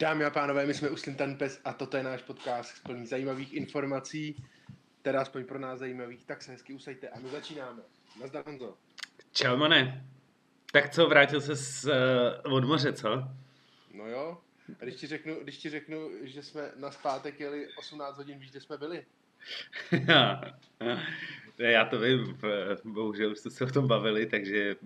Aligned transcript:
Dámy 0.00 0.24
a 0.24 0.30
pánové, 0.30 0.66
my 0.66 0.74
jsme 0.74 0.90
Uslintan 0.90 1.36
Pes 1.36 1.60
a 1.64 1.72
toto 1.72 1.96
je 1.96 2.02
náš 2.02 2.22
podcast 2.22 2.82
plný 2.82 3.06
zajímavých 3.06 3.54
informací, 3.54 4.44
teda 5.02 5.20
aspoň 5.20 5.44
pro 5.44 5.58
nás 5.58 5.78
zajímavých, 5.78 6.24
tak 6.24 6.42
se 6.42 6.52
hezky 6.52 6.72
usaďte 6.72 7.08
a 7.08 7.18
my 7.18 7.28
začínáme. 7.28 7.82
Nazdar 8.20 8.46
Honzo. 8.46 8.76
Čau, 9.32 9.56
Mane. 9.56 10.04
Tak 10.72 10.90
co, 10.90 11.08
vrátil 11.08 11.40
se 11.40 11.56
z, 11.56 11.84
uh, 12.44 12.54
od 12.54 12.64
moře, 12.64 12.92
co? 12.92 13.08
No 13.94 14.06
jo, 14.06 14.38
a 14.80 14.84
když 14.84 14.94
ti, 14.94 15.06
řeknu, 15.06 15.34
když 15.42 15.58
ti 15.58 15.70
řeknu, 15.70 16.10
že 16.22 16.42
jsme 16.42 16.70
na 16.76 16.90
zpátek 16.90 17.40
jeli 17.40 17.68
18 17.78 18.16
hodin, 18.16 18.38
víš, 18.38 18.50
kde 18.50 18.60
jsme 18.60 18.78
byli? 18.78 19.04
Já 21.58 21.84
to 21.84 22.00
vím, 22.00 22.38
bohužel 22.84 23.30
už 23.30 23.38
jste 23.38 23.50
se 23.50 23.64
o 23.64 23.70
tom 23.70 23.88
bavili, 23.88 24.26
takže 24.26 24.76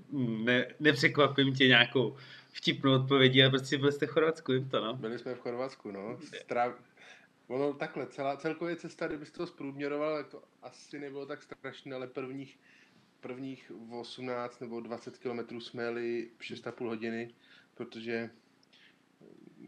ne, 0.44 0.66
nepřekvapím 0.80 1.54
tě 1.54 1.68
nějakou 1.68 2.16
vtipnou 2.54 2.94
odpovědí, 2.94 3.42
ale 3.42 3.50
prostě 3.50 3.78
byli 3.78 3.92
jste 3.92 4.06
v 4.06 4.10
Chorvatsku, 4.10 4.52
jim 4.52 4.68
to, 4.68 4.84
no. 4.84 4.94
Byli 4.94 5.18
jsme 5.18 5.34
v 5.34 5.40
Chorvatsku, 5.40 5.90
no. 5.90 6.18
Stráv... 6.42 6.74
Ono 7.46 7.74
takhle, 7.74 8.06
celá, 8.06 8.36
celkově 8.36 8.76
cesta, 8.76 9.06
kdybys 9.06 9.30
to 9.30 9.46
zprůměroval, 9.46 10.16
tak 10.16 10.28
to 10.28 10.42
asi 10.62 10.98
nebylo 10.98 11.26
tak 11.26 11.42
strašné, 11.42 11.96
ale 11.96 12.06
prvních, 12.06 12.58
prvních 13.20 13.72
18 13.90 14.60
nebo 14.60 14.80
20 14.80 15.18
kilometrů 15.18 15.60
jsme 15.60 15.82
jeli 15.82 16.30
6,5 16.40 16.86
hodiny, 16.86 17.34
protože 17.74 18.30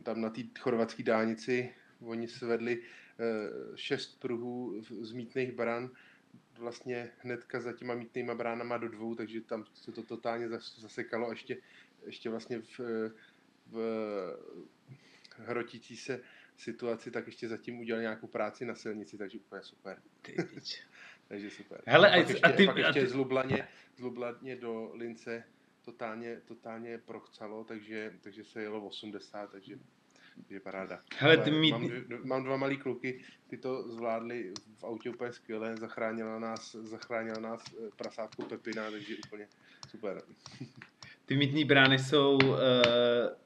tam 0.03 0.21
na 0.21 0.31
té 0.31 0.41
chorvatské 0.61 1.03
dálnici 1.03 1.75
oni 2.01 2.29
svedli 2.29 2.83
eh, 2.83 3.77
šest 3.77 4.21
pruhů 4.21 4.83
z 5.01 5.13
mítných 5.13 5.53
bran, 5.53 5.91
vlastně 6.59 7.11
hnedka 7.19 7.61
za 7.61 7.73
těma 7.73 7.95
mítnýma 7.95 8.35
bránama 8.35 8.79
do 8.79 8.89
dvou, 8.89 9.15
takže 9.15 9.41
tam 9.41 9.65
se 9.75 9.93
to 9.93 10.03
totálně 10.03 10.49
zasekalo 10.79 11.27
a 11.27 11.31
ještě 11.31 11.57
ještě 12.07 12.31
vlastně 12.31 12.61
v, 12.61 12.81
v 13.67 13.79
hrotící 15.39 15.97
se 15.97 16.21
situaci, 16.57 17.11
tak 17.11 17.27
ještě 17.27 17.49
zatím 17.49 17.79
udělal 17.79 18.03
nějakou 18.03 18.27
práci 18.27 18.65
na 18.65 18.75
silnici, 18.75 19.19
takže 19.19 19.39
úplně 19.39 19.63
super. 19.63 20.03
takže 21.29 21.51
super. 21.51 21.83
Hele, 21.87 22.11
a, 22.11 22.17
pak 22.19 22.29
ještě, 22.29 22.47
a 22.47 22.53
ty, 22.53 22.67
pak 22.67 22.77
ještě 22.77 23.01
a 23.01 23.05
ty... 23.05 23.07
zlublaně, 23.07 23.69
zlublaně 23.97 24.57
do 24.57 24.93
Lince 24.95 25.45
totálně, 25.85 26.41
totálně 26.45 26.99
prochcalo, 26.99 27.65
takže, 27.65 28.15
takže 28.21 28.45
se 28.45 28.63
jelo 28.63 28.87
80, 28.87 29.51
takže 29.51 29.79
je 30.51 30.61
paráda. 30.61 31.03
Hele, 31.19 31.37
ty 31.37 31.51
mít... 31.51 31.71
mám, 31.71 31.91
mám 32.25 32.45
dva 32.45 32.57
malý 32.57 32.77
kluky, 32.77 33.25
ty 33.47 33.57
to 33.57 33.93
zvládli 33.93 34.53
v 34.79 34.85
autě 34.85 35.11
úplně 35.11 35.33
skvěle, 35.33 35.77
zachránila 35.77 36.39
nás, 36.39 36.75
zachránila 36.75 37.41
nás 37.41 37.65
eh, 37.73 37.91
prasátku 37.97 38.45
Pepina, 38.45 38.91
takže 38.91 39.17
úplně 39.27 39.49
super. 39.89 40.23
Ty 41.27 41.37
mítní 41.37 41.65
brány 41.65 41.99
jsou, 41.99 42.39
uh, 42.45 42.59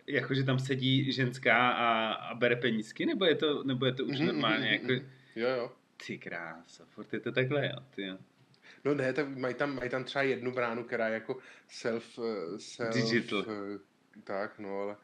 jakože 0.06 0.44
tam 0.44 0.58
sedí 0.58 1.12
ženská 1.12 1.70
a, 1.70 2.12
a 2.12 2.34
bere 2.34 2.56
penízky, 2.56 3.06
nebo 3.06 3.24
je 3.24 3.34
to, 3.34 3.64
nebo 3.64 3.86
je 3.86 3.92
to 3.92 4.04
už 4.04 4.16
mm-hmm, 4.16 4.26
normálně? 4.26 4.66
Mm-hmm. 4.66 4.90
Jako... 4.92 5.06
Jo, 5.36 5.48
jo. 5.48 5.72
Ty 6.06 6.18
krása, 6.18 6.84
furt 6.84 7.12
je 7.12 7.20
to 7.20 7.32
takhle, 7.32 7.66
jo, 7.66 7.76
ty 7.94 8.02
jo. 8.02 8.18
No 8.84 8.94
ne, 8.94 9.12
tak 9.12 9.28
mají 9.28 9.54
tam, 9.54 9.74
mají 9.74 9.90
tam 9.90 10.04
třeba 10.04 10.22
jednu 10.22 10.52
bránu, 10.52 10.84
která 10.84 11.08
je 11.08 11.14
jako 11.14 11.38
self, 11.68 12.18
eh, 12.18 12.58
self 12.58 12.94
Digital. 12.94 13.38
Uh, 13.38 13.80
tak, 14.24 14.58
no, 14.58 14.80
ale, 14.80 14.96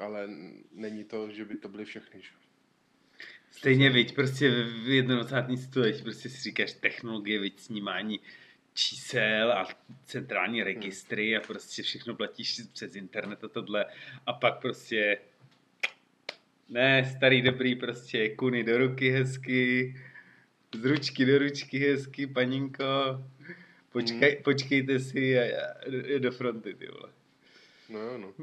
ale 0.00 0.28
není 0.72 1.04
to, 1.04 1.30
že 1.30 1.44
by 1.44 1.56
to 1.56 1.68
byly 1.68 1.84
všechny, 1.84 2.22
že? 2.22 2.30
Stejně, 3.50 3.90
viď, 3.90 4.14
prostě 4.14 4.50
v 4.50 5.02
21. 5.02 5.56
století 5.56 6.02
prostě 6.02 6.28
si 6.28 6.42
říkáš 6.42 6.72
technologie, 6.72 7.40
viď, 7.40 7.60
snímání 7.60 8.20
čísel 8.74 9.52
a 9.52 9.68
centrální 10.06 10.62
registry 10.62 11.36
a 11.36 11.40
prostě 11.40 11.82
všechno 11.82 12.14
platíš 12.14 12.60
přes 12.72 12.96
internet 12.96 13.44
a 13.44 13.48
tohle. 13.48 13.86
A 14.26 14.32
pak 14.32 14.60
prostě 14.60 15.18
ne, 16.68 17.14
starý 17.16 17.42
dobrý 17.42 17.74
prostě 17.74 18.36
kuny 18.36 18.64
do 18.64 18.78
ruky 18.78 19.10
hezky, 19.10 19.94
z 20.74 20.84
ručky 20.84 21.26
do 21.26 21.38
ručky 21.38 21.78
hezky, 21.78 22.26
paninko, 22.26 23.24
počkej, 23.92 24.34
hmm. 24.34 24.42
počkejte 24.42 24.98
si 24.98 25.38
a, 25.38 25.42
a 25.42 26.18
do 26.18 26.32
fronty, 26.32 26.74
ty 26.74 26.86
vole. 26.86 27.12
No 27.88 27.98
jo, 27.98 28.18
no. 28.18 28.34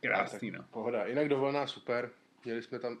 Krásný, 0.00 0.50
no. 0.50 0.64
Pohoda. 0.70 1.06
Jinak 1.06 1.28
dovolená 1.28 1.66
super. 1.66 2.10
Měli 2.44 2.62
jsme 2.62 2.78
tam, 2.78 2.98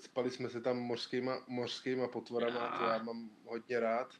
spali 0.00 0.30
jsme 0.30 0.50
se 0.50 0.60
tam 0.60 0.76
mořskýma, 0.76 1.44
mořskýma 1.46 2.08
potvorama, 2.08 2.60
já. 2.60 2.78
to 2.78 2.84
já 2.84 3.02
mám 3.02 3.30
hodně 3.44 3.80
rád 3.80 4.14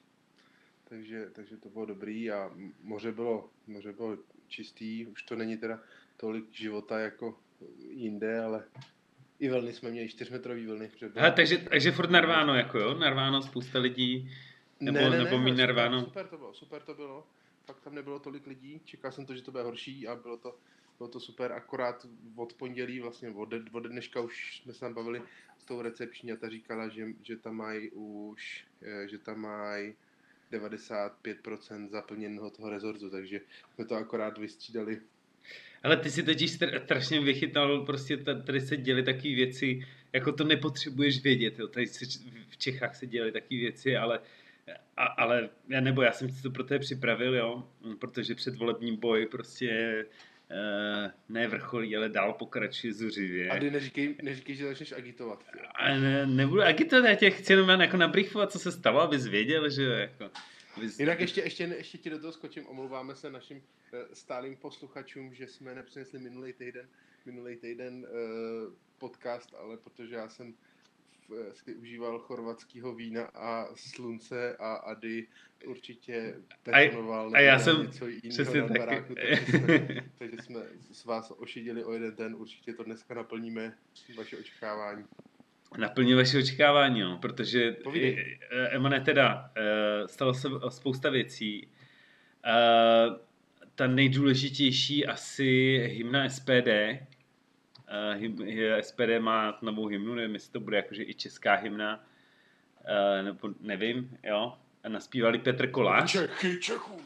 takže, 0.88 1.30
takže 1.32 1.56
to 1.56 1.68
bylo 1.68 1.86
dobrý 1.86 2.30
a 2.30 2.50
moře 2.82 3.12
bylo, 3.12 3.50
moře 3.66 3.92
bylo 3.92 4.18
čistý, 4.48 5.06
už 5.06 5.22
to 5.22 5.36
není 5.36 5.56
teda 5.56 5.80
tolik 6.16 6.52
života 6.52 6.98
jako 6.98 7.38
jinde, 7.88 8.40
ale 8.40 8.64
i 9.38 9.48
vlny 9.48 9.72
jsme 9.72 9.90
měli, 9.90 10.08
čtyřmetrový 10.08 10.66
vlny. 10.66 10.90
Aha, 11.16 11.30
takže, 11.30 11.58
takže 11.58 11.92
furt 11.92 12.10
narváno, 12.10 12.54
jako 12.54 12.78
jo? 12.78 12.94
Narváno, 12.94 13.42
spousta 13.42 13.78
lidí, 13.78 14.30
nebo, 14.80 14.98
ne, 14.98 15.10
ne, 15.10 15.24
nebo 15.24 15.38
ne, 15.38 15.54
narváno? 15.54 16.00
Super, 16.00 16.24
super 16.24 16.28
to 16.28 16.36
bylo, 16.38 16.54
super 16.54 16.82
to 16.82 16.94
bylo. 16.94 17.26
Fakt 17.66 17.80
tam 17.80 17.94
nebylo 17.94 18.18
tolik 18.18 18.46
lidí, 18.46 18.80
čekal 18.84 19.12
jsem 19.12 19.26
to, 19.26 19.34
že 19.34 19.42
to 19.42 19.50
bude 19.50 19.62
horší 19.62 20.08
a 20.08 20.16
bylo 20.16 20.36
to, 20.36 20.56
bylo 20.98 21.08
to 21.08 21.20
super, 21.20 21.52
akorát 21.52 22.06
od 22.36 22.52
pondělí, 22.54 23.00
vlastně 23.00 23.30
od, 23.30 23.48
od 23.72 23.86
dneška 23.86 24.20
už 24.20 24.60
jsme 24.62 24.72
se 24.72 24.80
tam 24.80 24.94
bavili 24.94 25.22
s 25.58 25.64
tou 25.64 25.82
recepční 25.82 26.32
a 26.32 26.36
ta 26.36 26.48
říkala, 26.48 26.88
že, 26.88 27.06
že 27.22 27.36
tam 27.36 27.56
mají 27.56 27.90
už, 27.90 28.66
eh, 28.82 29.08
že 29.08 29.18
tam 29.18 29.40
mají 29.40 29.94
95% 30.52 31.88
zaplněného 31.88 32.50
toho 32.50 32.70
rezortu, 32.70 33.10
takže 33.10 33.40
jsme 33.74 33.84
to 33.84 33.94
akorát 33.94 34.38
vystřídali. 34.38 35.00
Ale 35.82 35.96
ty 35.96 36.10
si 36.10 36.22
totiž 36.22 36.58
strašně 36.84 37.20
vychytal, 37.20 37.86
prostě 37.86 38.16
tady 38.16 38.60
se 38.60 38.76
děly 38.76 39.02
takové 39.02 39.34
věci, 39.34 39.86
jako 40.12 40.32
to 40.32 40.44
nepotřebuješ 40.44 41.22
vědět, 41.22 41.58
jo. 41.58 41.68
tady 41.68 41.86
se, 41.86 42.04
v 42.48 42.56
Čechách 42.56 42.96
se 42.96 43.06
děly 43.06 43.32
takové 43.32 43.60
věci, 43.60 43.96
ale 43.96 44.20
a, 44.96 45.04
ale 45.04 45.50
já 45.68 45.80
nebo 45.80 46.02
já 46.02 46.12
jsem 46.12 46.30
si 46.30 46.42
to 46.42 46.50
pro 46.50 46.64
té 46.64 46.78
připravil, 46.78 47.34
jo, 47.34 47.68
protože 47.98 48.34
předvolební 48.34 48.96
boj 48.96 49.26
prostě 49.26 50.04
ne 51.28 51.48
vrcholí, 51.48 51.96
ale 51.96 52.08
dál 52.08 52.32
pokračuje 52.32 52.94
zuřivě. 52.94 53.50
A 53.50 53.58
ty 53.58 53.70
neříkej, 53.70 54.16
neříkej, 54.22 54.56
že 54.56 54.68
začneš 54.68 54.92
agitovat. 54.92 55.44
A 55.74 55.88
ne, 55.88 56.26
nebudu 56.26 56.62
agitovat, 56.62 57.08
já 57.08 57.14
tě 57.14 57.30
chci 57.30 57.52
jenom 57.52 57.80
jako 57.80 57.96
nabriefovat, 57.96 58.52
co 58.52 58.58
se 58.58 58.72
stalo, 58.72 59.00
abys 59.00 59.26
věděl, 59.26 59.70
že 59.70 59.84
jako... 59.84 60.30
Abys... 60.76 61.00
Jinak 61.00 61.20
ještě, 61.20 61.40
ještě, 61.40 61.64
ještě 61.64 61.98
ti 61.98 62.10
do 62.10 62.18
toho 62.18 62.32
skočím, 62.32 62.66
omlouváme 62.66 63.14
se 63.14 63.30
našim 63.30 63.56
uh, 63.56 63.98
stálým 64.12 64.56
posluchačům, 64.56 65.34
že 65.34 65.46
jsme 65.46 65.74
nepřinesli 65.74 66.18
minulý 66.18 66.52
týden, 66.52 66.88
minulý 67.26 67.56
týden 67.56 67.94
uh, 67.94 68.72
podcast, 68.98 69.54
ale 69.54 69.76
protože 69.76 70.14
já 70.14 70.28
jsem 70.28 70.54
Eh, 70.54 70.67
si 71.52 71.74
užíval 71.74 72.18
chorvatského 72.18 72.94
vína 72.94 73.24
a 73.24 73.68
slunce 73.74 74.56
a 74.56 74.74
Ady 74.74 75.26
určitě 75.66 76.34
betonoval 76.64 77.30
a, 77.34 77.38
a 77.38 77.40
já 77.40 77.58
jsem 77.58 77.82
něco 77.82 78.06
jiného 78.08 78.68
na 78.68 78.74
baráku, 78.78 79.14
takže 79.14 79.36
jsme, 79.58 80.04
takže 80.18 80.36
jsme 80.42 80.60
s 80.92 81.04
vás 81.04 81.32
ošidili 81.36 81.84
o 81.84 81.92
jeden 81.92 82.14
den, 82.16 82.34
určitě 82.34 82.72
to 82.72 82.84
dneska 82.84 83.14
naplníme 83.14 83.74
vaše 84.16 84.36
očekávání. 84.36 85.04
Naplní 85.78 86.14
vaše 86.14 86.38
očekávání, 86.38 87.00
no, 87.00 87.18
protože 87.18 87.72
Povídej. 87.72 88.38
Eh, 88.50 88.68
Emane 88.68 89.00
teda 89.00 89.52
eh, 89.56 90.08
stalo 90.08 90.34
se 90.34 90.48
spousta 90.68 91.10
věcí. 91.10 91.68
Ta 93.74 93.86
nejdůležitější 93.86 95.06
asi 95.06 95.78
hymna 95.92 96.28
SPD, 96.28 96.68
SPD 98.80 99.18
má 99.18 99.58
novou 99.62 99.86
hymnu, 99.86 100.14
nevím, 100.14 100.34
jestli 100.34 100.52
to 100.52 100.60
bude 100.60 100.76
jakože 100.76 101.04
i 101.04 101.14
česká 101.14 101.54
hymna, 101.54 102.04
uh, 102.80 103.24
nebo 103.24 103.54
nevím, 103.60 104.18
jo. 104.22 104.58
A 104.84 104.88
naspívali 104.88 105.38
Petr 105.38 105.70
Kolář. 105.70 106.12
Čechy, 106.12 106.58
Čechů. 106.60 107.00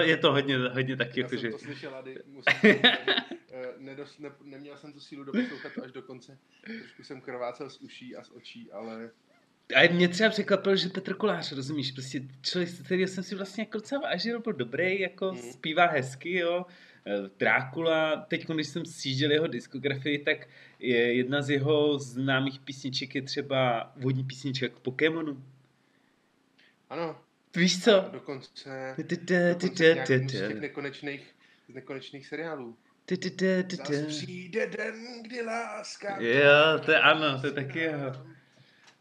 Je 0.00 0.16
to 0.16 0.32
hodně, 0.32 0.58
hodně 0.58 0.96
taky, 0.96 1.20
jakože... 1.20 1.46
Já 1.46 1.50
jsem 1.50 1.60
to 1.60 1.64
slyšel, 1.64 1.94
Ady, 1.94 2.16
musím 2.26 2.80
Nedos, 3.78 4.18
ne, 4.18 4.30
neměl 4.44 4.76
jsem 4.76 4.92
tu 4.92 5.00
sílu 5.00 5.24
doposlouchat 5.24 5.72
to 5.74 5.84
až 5.84 5.92
do 5.92 6.02
konce. 6.02 6.38
Trošku 6.64 7.02
jsem 7.02 7.20
krvácel 7.20 7.70
z 7.70 7.80
uší 7.80 8.16
a 8.16 8.24
z 8.24 8.30
očí, 8.30 8.72
ale... 8.72 9.10
A 9.74 9.92
mě 9.92 10.08
třeba 10.08 10.30
překvapilo, 10.30 10.76
že 10.76 10.88
Petr 10.88 11.14
Kolář, 11.14 11.52
rozumíš, 11.52 11.92
prostě 11.92 12.22
člověk, 12.42 12.70
který 12.84 13.06
jsem 13.06 13.24
si 13.24 13.34
vlastně 13.34 13.62
jako 13.62 13.78
docela 13.78 14.00
vážil, 14.00 14.40
byl 14.40 14.52
dobrý, 14.52 15.00
jako 15.00 15.30
hmm. 15.30 15.38
zpívá 15.38 15.86
hezky, 15.86 16.38
jo, 16.38 16.66
Eh, 16.97 16.97
Drákula, 17.38 18.16
teď 18.16 18.46
když 18.46 18.68
jsem 18.68 18.86
sjížděl 18.86 19.30
jeho 19.30 19.46
diskografii, 19.46 20.18
tak 20.18 20.48
je 20.78 21.14
jedna 21.14 21.42
z 21.42 21.50
jeho 21.50 21.98
známých 21.98 22.60
písniček 22.60 23.14
je 23.14 23.22
třeba 23.22 23.92
vodní 23.96 24.24
písnička 24.24 24.68
k 24.68 24.78
Pokémonu. 24.78 25.44
Ano. 26.90 27.20
Víš 27.56 27.84
co? 27.84 28.06
A 28.06 28.08
dokonce, 28.08 28.94
dokonce 29.60 30.04
z 30.28 30.60
nekonečných, 30.60 31.34
z 31.68 31.74
nekonečných 31.74 32.26
seriálů. 32.26 32.76
Zas 33.70 34.06
přijde 34.06 34.66
den, 34.66 35.22
kdy 35.22 35.42
láska 35.42 36.20
Jo, 36.20 36.78
to 36.84 36.90
je 36.90 36.98
ano, 36.98 37.40
to 37.40 37.46
je 37.46 37.52
taky 37.52 37.78
jeho. 37.78 38.12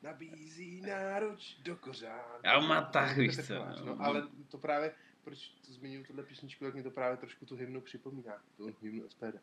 Nabízí 0.03 0.81
náruč 0.81 1.56
do 1.63 1.75
kořán. 1.75 2.39
Já 2.44 2.60
mám 2.60 2.88
tak, 2.92 3.18
víš 3.18 3.38
co. 3.48 3.53
No, 3.86 3.98
ale 4.00 4.24
to 4.51 4.57
právě, 4.57 4.92
proč 5.27 5.51
to 5.68 5.74
zmiňuji 5.74 6.03
tuhle 6.03 6.24
písničku, 6.24 6.65
tak 6.65 6.75
mi 6.75 6.83
to 6.83 6.91
právě 6.91 7.18
trošku 7.18 7.45
tu 7.45 7.56
hymnu 7.56 7.81
připomíná. 7.81 8.33
Tu 8.57 8.75
hymnu 8.81 9.03
SPD. 9.09 9.39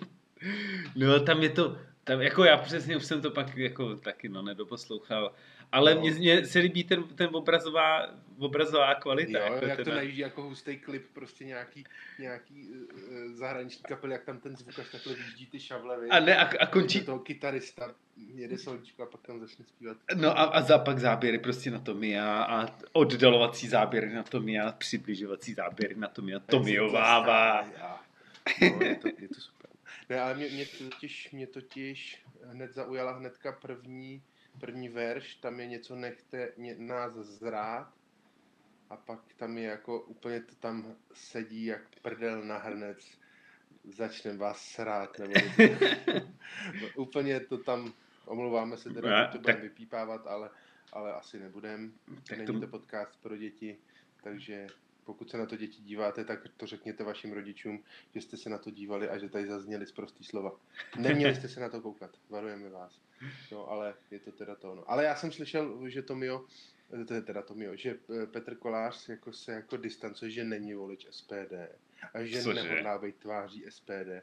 No 0.96 1.20
tam 1.20 1.42
je 1.42 1.50
to, 1.50 1.78
tam 2.04 2.20
jako 2.20 2.44
já 2.44 2.56
přesně 2.56 2.96
už 2.96 3.04
jsem 3.04 3.22
to 3.22 3.30
pak 3.30 3.56
jako 3.56 3.96
taky 3.96 4.28
no 4.28 4.42
nedoposlouchal, 4.42 5.32
ale 5.72 5.94
No. 5.94 6.00
mně, 6.00 6.46
se 6.46 6.58
líbí 6.58 6.84
ten, 6.84 7.02
ten 7.04 7.28
obrazová, 7.32 8.06
obrazová 8.38 8.94
kvalita. 8.94 9.38
Jo, 9.38 9.44
jako 9.52 9.66
jak 9.66 9.76
to 9.78 9.84
teda. 9.84 9.96
najíždí 9.96 10.20
jako 10.20 10.42
hustý 10.42 10.76
klip, 10.78 11.06
prostě 11.12 11.44
nějaký, 11.44 11.84
nějaký 12.18 12.68
uh, 12.68 13.32
zahraniční 13.32 13.82
kapel, 13.82 14.12
jak 14.12 14.24
tam 14.24 14.38
ten 14.38 14.56
zvuk 14.56 14.78
až 14.78 14.86
takhle 14.92 15.14
vyjíždí 15.14 15.46
ty 15.46 15.60
šavle? 15.60 15.96
A 16.10 16.20
ne, 16.20 16.36
a, 16.36 16.62
a 16.62 16.66
končí, 16.66 17.00
toho 17.00 17.18
kytarista 17.18 17.94
jede 18.34 18.58
solíčko 18.58 19.02
a 19.02 19.06
pak 19.06 19.20
tam 19.26 19.40
začne 19.40 19.64
zpívat. 19.64 19.96
no 20.14 20.38
a, 20.38 20.42
a 20.42 20.62
za 20.62 20.78
pak 20.78 20.98
záběry 20.98 21.38
prostě 21.38 21.70
na 21.70 21.78
Tomia 21.78 22.42
a 22.42 22.78
oddalovací 22.92 23.68
záběry 23.68 24.14
na 24.14 24.22
Tomia, 24.22 24.72
přibližovací 24.72 25.54
záběry 25.54 25.94
na 25.94 26.08
Tomia, 26.08 26.40
Tomiovává. 26.40 27.62
No, 28.60 28.78
je 28.82 28.96
to, 28.96 29.08
je 29.08 29.28
to 29.28 29.40
super. 29.40 29.70
Ne, 30.08 30.20
ale 30.20 30.34
mě, 30.34 30.48
mě, 30.48 30.66
totiž, 30.66 31.30
mě 31.30 31.46
totiž 31.46 32.22
hned 32.44 32.74
zaujala 32.74 33.12
hnedka 33.12 33.52
první, 33.52 34.22
první 34.60 34.88
verš, 34.88 35.34
tam 35.34 35.60
je 35.60 35.66
něco 35.66 35.96
nechte 35.96 36.52
ně, 36.56 36.74
nás 36.78 37.12
zrát. 37.14 37.92
A 38.90 38.96
pak 38.96 39.20
tam 39.36 39.58
je 39.58 39.64
jako 39.64 40.00
úplně 40.00 40.40
to 40.40 40.54
tam 40.54 40.94
sedí 41.12 41.64
jak 41.64 41.82
prdel 42.02 42.44
na 42.44 42.58
hrnec, 42.58 43.18
začneme 43.84 44.38
vás 44.38 44.62
srát, 44.68 45.18
nebo 45.18 45.34
no, 46.82 46.88
úplně 46.96 47.40
to 47.40 47.58
tam, 47.58 47.92
omlouváme 48.26 48.76
se 48.76 48.90
teda, 48.90 49.22
že 49.22 49.32
to 49.32 49.38
budeme 49.38 49.60
vypípávat, 49.60 50.26
ale, 50.26 50.50
ale 50.92 51.12
asi 51.12 51.38
nebudem. 51.38 51.92
Tak 52.28 52.38
Není 52.38 52.46
to- 52.46 52.60
to 52.60 52.66
podcast 52.66 53.22
pro 53.22 53.36
děti, 53.36 53.78
takže 54.22 54.66
pokud 55.06 55.30
se 55.30 55.38
na 55.38 55.46
to 55.46 55.56
děti 55.56 55.82
díváte, 55.82 56.24
tak 56.24 56.40
to 56.56 56.66
řekněte 56.66 57.04
vašim 57.04 57.32
rodičům, 57.32 57.82
že 58.14 58.20
jste 58.20 58.36
se 58.36 58.50
na 58.50 58.58
to 58.58 58.70
dívali 58.70 59.08
a 59.08 59.18
že 59.18 59.28
tady 59.28 59.46
zazněly 59.46 59.86
zprostý 59.86 60.24
slova. 60.24 60.52
Neměli 60.98 61.34
jste 61.34 61.48
se 61.48 61.60
na 61.60 61.68
to 61.68 61.80
koukat, 61.80 62.10
varujeme 62.30 62.68
vás. 62.70 63.00
No, 63.52 63.70
ale 63.70 63.94
je 64.10 64.18
to 64.18 64.32
teda 64.32 64.54
to. 64.54 64.74
No. 64.74 64.90
Ale 64.90 65.04
já 65.04 65.16
jsem 65.16 65.32
slyšel, 65.32 65.88
že 65.88 66.02
Tomio, 66.02 66.44
eh, 67.00 67.04
to 67.04 67.14
je 67.14 67.22
teda 67.22 67.42
Tomio, 67.42 67.76
že 67.76 67.96
eh, 68.22 68.26
Petr 68.26 68.54
Kolář 68.54 69.08
jako 69.08 69.32
se 69.32 69.52
jako 69.52 69.76
distancuje, 69.76 70.30
že 70.30 70.44
není 70.44 70.74
volič 70.74 71.06
SPD 71.10 71.52
a 72.14 72.24
že 72.24 72.42
Cože? 72.42 72.62
nehodlá 72.62 72.98
být 72.98 73.16
tváří 73.16 73.64
SPD. 73.68 74.22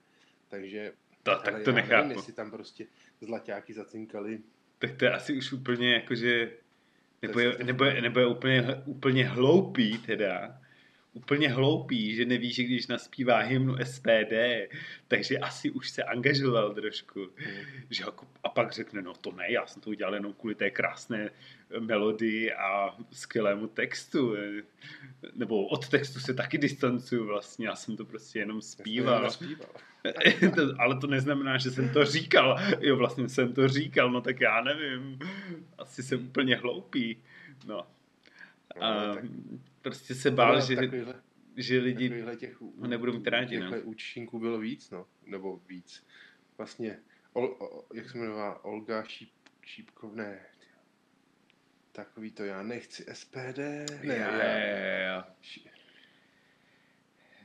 Takže 0.50 0.94
To, 1.24 1.32
tak 1.32 1.44
to 1.44 1.50
já 1.52 1.58
nevím, 1.58 1.76
nechápu. 1.76 2.10
jestli 2.12 2.34
tam 2.34 2.52
prostě 2.52 2.86
zlaťáky 3.22 3.74
zacinkali. 3.74 4.40
Tak 4.80 4.98
to 4.98 5.06
je 5.06 5.12
asi 5.12 5.38
už 5.38 5.52
úplně 5.54 5.94
jakože, 5.94 6.52
nebo 7.22 7.34
To 7.34 7.40
je, 7.40 7.46
je- 7.60 7.64
nebo 7.64 7.84
je, 7.86 8.02
nebo 8.02 8.20
je 8.20 8.26
úplně, 8.28 8.64
úplně 8.86 9.26
hloupý 9.28 9.98
teda, 9.98 10.62
úplně 11.14 11.50
hloupý, 11.50 12.16
že 12.16 12.26
neví, 12.26 12.54
že 12.54 12.64
když 12.64 12.88
naspívá 12.88 13.40
hymnu 13.40 13.76
SPD, 13.84 14.34
takže 15.08 15.38
asi 15.38 15.72
už 15.72 15.90
se 15.90 16.04
angažoval 16.04 16.74
trošku. 16.74 17.20
Hmm. 17.20 17.54
Že 17.90 18.04
jako, 18.04 18.28
a 18.44 18.50
pak 18.50 18.72
řekne, 18.72 19.02
no 19.02 19.14
to 19.14 19.32
ne, 19.32 19.52
já 19.52 19.68
jsem 19.68 19.82
to 19.82 19.90
udělal 19.90 20.14
jenom 20.14 20.34
kvůli 20.34 20.56
té 20.56 20.70
krásné 20.70 21.30
melodii 21.80 22.54
a 22.54 22.98
skvělému 23.12 23.68
textu. 23.68 24.36
Nebo 25.36 25.68
od 25.68 25.90
textu 25.90 26.20
se 26.20 26.34
taky 26.34 26.58
distancuju 26.58 27.26
vlastně, 27.26 27.68
já 27.68 27.76
jsem 27.76 27.98
to 27.98 28.06
prostě 28.06 28.40
jenom 28.40 28.62
zpíval. 28.62 29.30
To, 30.56 30.62
ale 30.80 31.00
to 31.00 31.08
neznamená, 31.08 31.58
že 31.58 31.72
jsem 31.72 31.90
to 31.90 32.06
říkal. 32.06 32.60
Jo, 32.80 32.96
vlastně 32.96 33.30
jsem 33.30 33.54
to 33.54 33.68
říkal, 33.68 34.12
no 34.12 34.22
tak 34.22 34.42
já 34.42 34.62
nevím. 34.62 35.20
Asi 35.78 36.04
jsem 36.04 36.26
úplně 36.26 36.56
hloupý. 36.56 37.18
No. 37.68 37.88
A 38.82 39.16
No, 39.16 39.16
prostě 39.84 40.16
se 40.16 40.32
bál, 40.32 40.62
že, 40.62 40.76
Takovýhle, 40.76 41.22
že 41.58 41.80
lidi... 41.80 42.10
takovýhle 42.10 42.36
těch, 42.36 42.62
ho 42.62 42.88
nebudou 42.88 43.14
mít 43.14 43.28
rádi, 43.28 43.56
no. 43.56 43.62
Těchhle 43.62 43.82
účinků 43.82 44.40
bylo 44.40 44.60
víc, 44.60 44.90
no. 44.92 45.06
Nebo 45.26 45.58
víc. 45.68 46.06
Vlastně, 46.58 47.00
Ol, 47.34 47.46
o, 47.60 47.86
jak 47.94 48.10
se 48.10 48.18
jmenovala, 48.18 48.66
Olga 48.66 49.04
Šíp, 49.04 49.30
Šípkov, 49.66 50.14
ne. 50.14 50.40
Takový 51.92 52.32
to 52.32 52.44
já 52.44 52.64
nechci 52.64 53.06
SPD. 53.14 53.58
Ne, 54.04 54.16
já, 54.16 54.58
jo, 54.60 55.18
jo. 55.18 55.24
ši- 55.42 55.70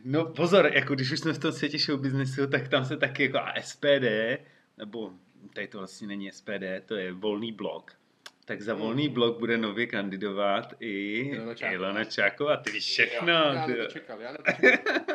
No 0.04 0.26
pozor, 0.26 0.70
jako 0.74 0.94
když 0.94 1.12
už 1.12 1.20
jsme 1.20 1.32
v 1.32 1.38
tom 1.38 1.52
světě 1.52 1.78
show 1.78 2.00
businessu, 2.00 2.46
tak 2.46 2.68
tam 2.68 2.84
se 2.84 2.96
taky 2.96 3.22
jako 3.22 3.38
a 3.38 3.54
SPD, 3.62 4.04
nebo 4.76 5.12
tady 5.54 5.68
to 5.68 5.78
vlastně 5.78 6.06
není 6.06 6.32
SPD, 6.32 6.62
to 6.86 6.94
je 6.96 7.12
volný 7.12 7.52
blok. 7.52 7.92
Tak 8.48 8.62
za 8.62 8.74
Mm. 8.74 8.80
volný 8.80 9.08
blok 9.08 9.38
bude 9.38 9.58
nově 9.58 9.86
kandidovat 9.86 10.74
i 10.80 11.18
Ilona 11.18 11.54
Čáková. 11.54 11.74
Ilona 11.74 12.04
Čáková, 12.04 12.56
ty 12.56 12.70
víš 12.70 12.84
všechno. 12.84 13.32
já, 13.32 13.54
já 13.54 13.66
ty 13.66 13.70
na 13.72 13.76
jo. 13.76 13.84
to 13.86 13.92
čekal, 13.92 14.20
já 14.20 14.32
na 14.32 14.38
to 14.38 14.52
čekal. 14.60 14.94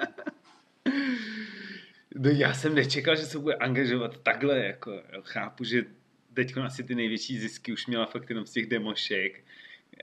No 2.16 2.30
já 2.30 2.54
jsem 2.54 2.76
nečekal, 2.76 3.16
že 3.16 3.26
se 3.26 3.40
bude 3.40 3.56
angažovat 3.56 4.18
takhle, 4.18 4.58
jako 4.60 4.92
jo, 4.92 5.22
chápu, 5.24 5.64
že 5.64 5.86
teď 6.34 6.58
asi 6.58 6.84
ty 6.84 6.96
největší 6.96 7.40
zisky 7.40 7.74
už 7.74 7.88
měla 7.88 8.06
fakt 8.06 8.30
jenom 8.30 8.46
z 8.46 8.52
těch 8.52 8.66
demošek, 8.68 9.44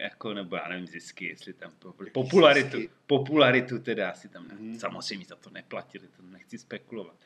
jako, 0.00 0.34
nebo 0.34 0.56
já 0.56 0.68
nevím 0.68 0.86
zisky, 0.86 1.28
jestli 1.28 1.52
tam 1.52 1.70
Jaký 2.00 2.10
popularitu, 2.12 2.76
zisky? 2.78 2.90
popularitu 3.06 3.78
teda 3.78 4.10
asi 4.10 4.28
tam, 4.28 4.48
ne, 4.48 4.54
Mhm. 4.54 4.78
samozřejmě 4.78 5.26
za 5.26 5.36
to 5.36 5.50
neplatili, 5.50 6.06
to 6.16 6.22
nechci 6.22 6.58
spekulovat, 6.58 7.16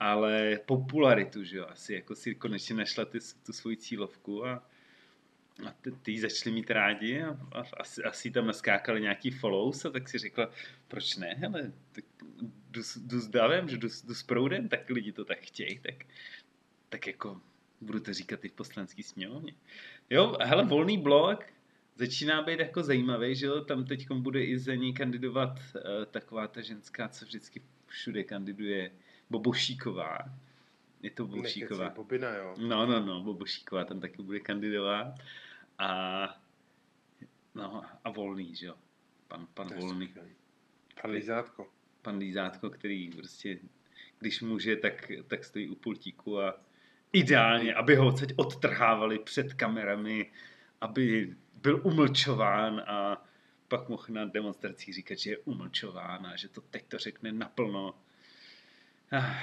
ale 0.00 0.58
popularitu, 0.66 1.44
že 1.44 1.56
jo, 1.56 1.66
asi 1.68 1.94
jako 1.94 2.14
si 2.14 2.34
konečně 2.34 2.74
našla 2.74 3.04
ty, 3.04 3.18
tu 3.46 3.52
svoji 3.52 3.76
cílovku 3.76 4.46
a, 4.46 4.66
a 5.66 5.74
ty, 5.80 5.90
ty 5.92 6.20
začali 6.20 6.54
mít 6.54 6.70
rádi 6.70 7.22
a, 7.22 7.28
a 7.52 7.64
asi, 7.76 8.02
asi 8.02 8.30
tam 8.30 8.46
naskákali 8.46 9.00
nějaký 9.00 9.30
follows 9.30 9.84
a 9.84 9.90
tak 9.90 10.08
si 10.08 10.18
řekla, 10.18 10.50
proč 10.88 11.16
ne, 11.16 11.34
hele, 11.38 11.72
tak 11.92 12.04
jdu, 12.70 12.82
s- 12.82 12.96
jdu 12.96 13.20
s 13.20 13.28
davem, 13.28 13.68
že 13.68 13.76
jdu, 13.76 13.88
s- 13.88 14.02
jdu 14.04 14.14
s 14.14 14.22
proudem, 14.22 14.68
tak 14.68 14.90
lidi 14.90 15.12
to 15.12 15.24
tak 15.24 15.38
chtějí, 15.38 15.78
tak, 15.78 15.94
tak 16.88 17.06
jako 17.06 17.40
budu 17.80 18.00
to 18.00 18.14
říkat 18.14 18.44
i 18.44 18.48
v 18.48 18.52
poslanský 18.52 19.02
sněmovně. 19.02 19.52
Jo, 20.10 20.36
hele, 20.40 20.64
volný 20.64 20.98
blok 20.98 21.44
začíná 21.96 22.42
být 22.42 22.58
jako 22.60 22.82
zajímavý, 22.82 23.34
že 23.36 23.46
jo, 23.46 23.64
tam 23.64 23.84
teď 23.84 24.10
bude 24.10 24.44
i 24.44 24.58
za 24.58 24.74
ní 24.74 24.94
kandidovat 24.94 25.50
uh, 25.74 25.80
taková 26.10 26.46
ta 26.48 26.60
ženská, 26.60 27.08
co 27.08 27.24
vždycky 27.24 27.62
všude 27.86 28.24
kandiduje, 28.24 28.90
Bobošíková. 29.30 30.18
Je 31.02 31.10
to 31.10 31.26
Bobošíková. 31.26 31.90
Bobina, 31.90 32.28
jo. 32.34 32.54
No, 32.58 32.86
no, 32.86 33.00
no, 33.06 33.22
Bobošíková 33.22 33.84
tam 33.84 34.00
taky 34.00 34.22
bude 34.22 34.40
kandidovat. 34.40 35.14
A, 35.80 36.40
no, 37.54 37.82
a 38.04 38.10
Volný, 38.10 38.54
že 38.54 38.66
jo. 38.66 38.74
Pan, 39.28 39.46
pan 39.54 39.68
Volný, 39.68 40.08
skvělý. 40.08 40.30
Pan 41.02 41.10
Lizátko. 41.10 41.66
pan 42.02 42.18
Lízátko, 42.18 42.70
který 42.70 43.10
prostě, 43.10 43.58
když 44.18 44.40
může, 44.40 44.76
tak, 44.76 45.12
tak 45.26 45.44
stojí 45.44 45.68
u 45.68 45.74
pultíku 45.74 46.40
a 46.40 46.60
ideálně, 47.12 47.74
aby 47.74 47.96
ho 47.96 48.06
odsaď 48.06 48.32
odtrhávali 48.36 49.18
před 49.18 49.54
kamerami, 49.54 50.32
aby 50.80 51.36
byl 51.54 51.80
umlčován 51.84 52.80
a 52.80 53.24
pak 53.68 53.88
mohl 53.88 54.04
na 54.08 54.24
demonstracích 54.24 54.94
říkat, 54.94 55.18
že 55.18 55.30
je 55.30 55.38
umlčován 55.38 56.26
a 56.26 56.36
že 56.36 56.48
to 56.48 56.60
teď 56.60 56.84
to 56.88 56.98
řekne 56.98 57.32
naplno. 57.32 57.94
Ah, 59.12 59.36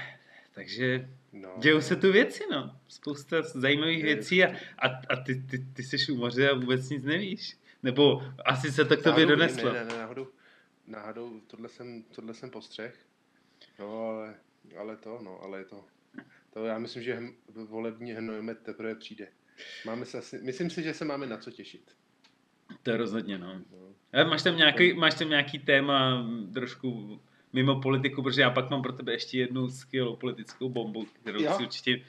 takže 0.58 1.10
No, 1.34 1.56
Dějou 1.58 1.82
se 1.82 1.96
tu 1.96 2.12
věci, 2.12 2.44
no. 2.52 2.80
Spousta 2.88 3.42
zajímavých 3.42 4.00
Je- 4.00 4.06
věcí 4.06 4.44
a, 4.44 4.56
a, 4.80 4.88
a 5.10 5.16
ty, 5.26 5.36
ty, 5.36 5.66
ty 5.74 5.84
jsi 5.84 6.12
u 6.12 6.16
moře 6.16 6.50
a 6.50 6.54
vůbec 6.56 6.90
nic 6.90 7.04
nevíš. 7.04 7.58
Nebo 7.84 8.24
asi 8.46 8.72
se 8.72 8.86
to 8.86 8.98
k 8.98 9.04
tobě 9.04 9.26
Náhodou 9.26 9.36
doneslo. 9.40 9.74
Ne, 9.74 9.80
ne, 9.80 9.86
ne, 9.86 9.98
náhodou, 9.98 10.28
náhodou 10.88 11.40
tohle 11.48 11.70
jsem, 11.70 12.04
tohle 12.04 12.34
jsem 12.34 12.50
postřeh. 12.50 12.96
No, 13.80 14.02
ale, 14.02 14.36
ale 14.80 14.98
to, 14.98 15.20
no, 15.24 15.40
ale 15.42 15.58
je 15.60 15.66
to, 15.66 15.86
to 16.54 16.66
já 16.66 16.80
myslím, 16.80 17.04
že 17.04 17.18
hm- 17.20 17.34
volební 17.68 18.12
hnojomet 18.14 18.60
teprve 18.60 18.96
přijde. 18.96 19.28
Máme 19.86 20.06
se 20.06 20.18
asi, 20.18 20.38
myslím 20.38 20.70
si, 20.70 20.84
že 20.84 20.94
se 20.94 21.06
máme 21.06 21.28
na 21.28 21.38
co 21.38 21.52
těšit. 21.52 21.92
To 22.84 22.92
je 22.92 22.98
rozhodně, 22.98 23.38
no. 23.38 23.54
No. 23.72 23.78
Ale 24.14 24.26
máš 24.26 24.44
tam 24.44 24.58
nějaký, 24.58 24.94
máš 24.94 25.16
tam 25.16 25.30
nějaký 25.30 25.60
téma 25.60 26.28
trošku 26.54 27.22
mimo 27.54 27.82
politiku, 27.82 28.24
protože 28.24 28.42
já 28.42 28.50
pak 28.50 28.70
mám 28.70 28.82
pro 28.82 28.94
tebe 28.94 29.12
ještě 29.12 29.38
jednu 29.40 29.70
skvělou 29.70 30.16
politickou 30.16 30.70
bombu, 30.70 31.06
kterou 31.06 31.42
Jo? 31.42 31.54
si 31.58 31.64
určitě, 31.64 32.06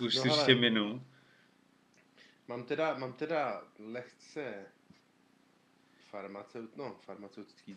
už 0.00 0.14
No 0.16 0.22
si 0.22 0.28
určitě 0.30 0.54
minu. 0.54 1.04
Mám 2.48 2.64
teda, 2.64 2.94
mám 2.98 3.12
teda 3.12 3.62
lehce 3.78 4.54
farmaceut, 6.10 6.76
no, 6.76 6.96
farmaceutický, 7.00 7.76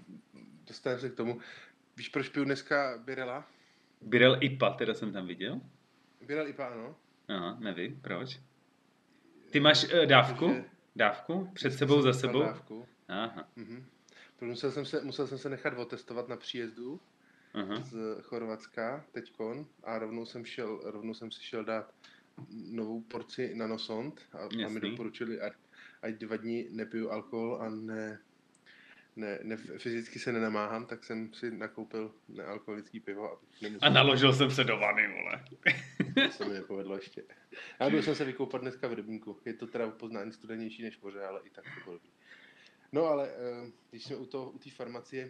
dostaneme 0.68 1.02
se 1.02 1.10
k 1.10 1.16
tomu. 1.16 1.40
Víš, 1.98 2.10
proč 2.10 2.30
piju 2.30 2.46
dneska 2.46 2.98
Birela? 2.98 3.48
Birel 4.02 4.38
IPA, 4.44 4.70
teda 4.70 4.94
jsem 4.94 5.14
tam 5.14 5.28
viděl. 5.28 5.62
Birel 6.26 6.48
IPA, 6.48 6.68
ano. 6.68 6.96
Aha, 7.28 7.58
nevím, 7.60 8.02
proč. 8.02 8.40
Ty 9.52 9.60
máš 9.60 9.84
uh, 9.84 10.06
dávku? 10.06 10.66
Dávku? 10.96 11.52
Před 11.54 11.72
sebou, 11.74 12.02
za 12.02 12.14
sebou? 12.14 12.42
Dávku. 12.42 12.88
Aha, 13.08 13.48
Mhm. 13.56 13.86
Protože 14.38 14.50
Musel 14.50 14.72
jsem, 14.72 14.86
se, 14.86 15.02
musel 15.02 15.28
jsem 15.28 15.38
se 15.38 15.50
nechat 15.50 15.78
otestovat 15.78 16.28
na 16.28 16.38
příjezdu 16.38 17.00
aha. 17.54 17.82
z 17.82 18.22
Chorvatska 18.22 19.06
teďkon 19.12 19.66
a 19.84 20.00
rovnou 20.00 20.26
jsem, 20.26 20.46
šel, 20.46 20.80
rovnou 20.84 21.14
jsem 21.14 21.32
si 21.32 21.44
šel 21.44 21.64
dát 21.64 21.94
novou 22.72 23.02
porci 23.02 23.56
nanosond 23.56 24.22
a, 24.34 24.66
a 24.66 24.70
mi 24.70 24.80
doporučili, 24.80 25.42
ať, 25.42 25.54
ať 26.02 26.14
dva 26.14 26.38
dny 26.38 26.68
nepiju 26.72 27.12
alkohol 27.12 27.62
a 27.62 27.70
ne, 27.70 28.20
ne, 29.16 29.40
ne, 29.44 29.58
fyzicky 29.58 30.20
se 30.20 30.32
nenamáhám, 30.32 30.86
tak 30.86 31.04
jsem 31.04 31.34
si 31.34 31.52
nakoupil 31.52 32.12
nealkoholický 32.30 33.00
pivo. 33.00 33.40
Nemusel, 33.62 33.88
A 33.88 33.92
naložil 33.92 34.34
jsem 34.34 34.52
se 34.52 34.64
do 34.64 34.78
vany, 34.78 35.08
vole. 35.08 35.44
To 36.26 36.32
se 36.32 36.46
mi 36.46 36.54
nepovedlo 36.54 36.96
ještě. 36.96 37.24
Já 37.80 37.90
byl 37.90 38.04
jsem 38.04 38.16
se 38.16 38.26
vykoupat 38.26 38.62
dneska 38.62 38.88
v 38.88 38.94
rybníku. 38.94 39.38
Je 39.46 39.54
to 39.54 39.68
teda 39.68 39.90
poznání 39.90 40.32
studenější 40.32 40.84
než 40.84 41.00
moře, 41.02 41.24
ale 41.24 41.42
i 41.44 41.50
tak 41.50 41.64
to 41.64 41.84
bylo 41.84 41.96
dobrý. 41.96 42.10
No 42.92 43.06
ale 43.06 43.30
eh, 43.30 43.72
když 43.90 44.04
jsme 44.04 44.16
u 44.16 44.26
té 44.26 44.38
u 44.38 44.60
farmacie, 44.70 45.30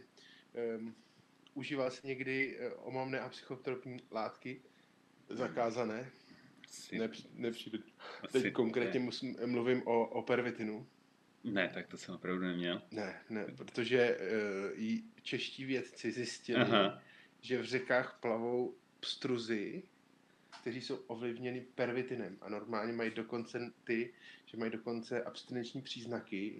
um, 0.77 0.95
užíval 1.53 1.91
jsi 1.91 2.07
někdy 2.07 2.57
eh, 2.59 2.69
omamné 2.73 3.19
a 3.19 3.29
psychotropní 3.29 3.99
látky 4.11 4.61
zakázané? 5.29 6.09
Asi, 6.69 6.97
Ne, 6.97 7.09
asi 8.21 8.41
Teď 8.41 8.53
konkrétně 8.53 8.99
musím, 8.99 9.37
mluvím 9.45 9.87
o, 9.87 10.07
o 10.07 10.21
pervitinu. 10.21 10.87
Ne, 11.43 11.71
tak 11.73 11.87
to 11.87 11.97
jsem 11.97 12.15
opravdu 12.15 12.41
neměl. 12.41 12.81
Ne, 12.91 13.21
ne, 13.29 13.45
protože 13.57 14.17
uh, 14.17 14.81
i 14.81 15.03
čeští 15.21 15.65
vědci 15.65 16.11
zjistili, 16.11 16.61
Aha. 16.61 17.01
že 17.41 17.61
v 17.61 17.65
řekách 17.65 18.17
plavou 18.21 18.75
pstruzy, 18.99 19.83
kteří 20.61 20.81
jsou 20.81 20.95
ovlivněni 20.95 21.61
pervitinem 21.61 22.37
a 22.41 22.49
normálně 22.49 22.93
mají 22.93 23.11
dokonce 23.11 23.73
ty, 23.83 24.13
že 24.45 24.57
mají 24.57 24.71
dokonce 24.71 25.23
abstinenční 25.23 25.81
příznaky 25.81 26.59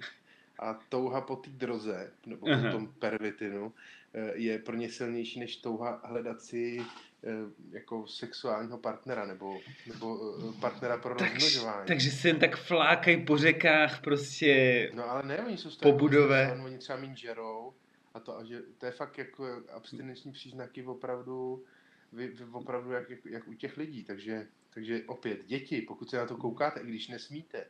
a 0.60 0.80
touha 0.90 1.22
po 1.22 1.36
té 1.36 1.50
droze, 1.50 2.12
nebo 2.26 2.50
Aha. 2.50 2.72
po 2.72 2.78
tom 2.78 2.94
pervitinu, 3.00 3.74
eh, 4.14 4.32
je 4.36 4.60
pro 4.60 4.76
ně 4.76 4.90
silnější 4.90 5.40
než 5.40 5.56
touha 5.56 6.02
hledat 6.04 6.42
si 6.42 6.82
eh, 7.24 7.30
jako 7.72 8.08
sexuálního 8.08 8.78
partnera 8.78 9.26
nebo, 9.26 9.60
nebo 9.88 10.20
eh, 10.40 10.62
partnera 10.62 10.98
pro 10.98 11.16
Tak, 11.16 11.34
rozmnožování. 11.34 11.88
takže 11.88 12.12
se 12.12 12.28
jen 12.28 12.40
tak 12.40 12.58
flákají 12.58 13.26
po 13.26 13.38
řekách 13.38 14.02
prostě. 14.02 14.92
No 14.94 15.10
ale 15.10 15.24
ne, 15.24 15.46
oni 15.46 15.58
jsou 15.58 15.70
z 15.70 15.78
Po 15.78 15.98
stresovaní, 15.98 16.62
Oni 16.64 16.78
třeba 16.78 17.00
méně 17.00 17.16
žerou 17.16 17.74
a 18.14 18.20
to, 18.20 18.38
a 18.38 18.44
že 18.44 18.62
to 18.78 18.86
je 18.86 18.92
fakt 18.92 19.18
jako 19.18 19.62
abstinenční 19.74 20.32
příznaky 20.32 20.84
opravdu, 20.84 21.64
vy, 22.14 22.28
vy 22.28 22.44
opravdu 22.52 22.92
jak, 22.92 23.10
jak, 23.10 23.26
jak, 23.26 23.48
u 23.48 23.54
těch 23.54 23.78
lidí, 23.78 24.04
takže, 24.04 24.48
takže 24.74 25.04
opět 25.08 25.46
děti, 25.46 25.82
pokud 25.82 26.10
se 26.10 26.18
na 26.18 26.26
to 26.26 26.38
koukáte, 26.38 26.80
i 26.80 26.88
když 26.88 27.08
nesmíte, 27.08 27.66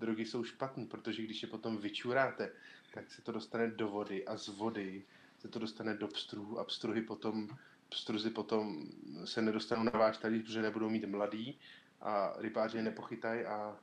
drogy 0.00 0.24
jsou 0.24 0.44
špatný, 0.44 0.86
protože 0.86 1.22
když 1.22 1.42
je 1.42 1.48
potom 1.48 1.78
vyčuráte, 1.78 2.52
tak 2.94 3.10
se 3.10 3.22
to 3.22 3.32
dostane 3.32 3.70
do 3.70 3.88
vody 3.88 4.26
a 4.26 4.36
z 4.36 4.48
vody 4.48 5.04
se 5.38 5.48
to 5.48 5.58
dostane 5.58 5.94
do 5.94 6.08
pstruhu 6.08 6.58
a 6.58 6.64
pstruhy 6.64 7.02
potom, 7.02 7.48
pstruzy 7.88 8.30
potom 8.30 8.86
se 9.24 9.42
nedostanou 9.42 9.82
na 9.82 9.90
váš 9.90 10.18
talíř, 10.18 10.42
protože 10.42 10.62
nebudou 10.62 10.90
mít 10.90 11.04
mladý 11.04 11.58
a 12.00 12.34
rybáři 12.38 12.76
je 12.76 12.82
nepochytají 12.82 13.44
a 13.44 13.76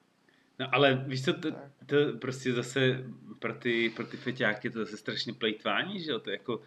No 0.60 0.76
ale 0.76 1.04
víš 1.08 1.26
co, 1.26 1.34
to, 1.34 1.52
to 1.86 1.96
prostě 2.22 2.54
zase 2.54 3.04
pro 3.40 3.54
ty, 3.54 3.90
pro 3.90 4.06
ty 4.06 4.18
feťáky 4.18 4.68
je 4.68 4.72
to 4.72 4.80
zase 4.80 4.98
strašně 4.98 5.34
plejtvání, 5.34 6.00
že 6.00 6.12
jo, 6.12 6.20
to 6.20 6.30
jako, 6.30 6.62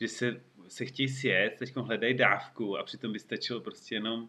že 0.00 0.08
se, 0.08 0.42
se 0.68 0.84
chtějí 0.84 1.08
sjet, 1.08 1.56
teď 1.58 1.76
hledají 1.76 2.14
dávku 2.14 2.78
a 2.78 2.82
přitom 2.82 3.12
by 3.12 3.18
stačilo 3.18 3.60
prostě 3.60 3.94
jenom 3.94 4.28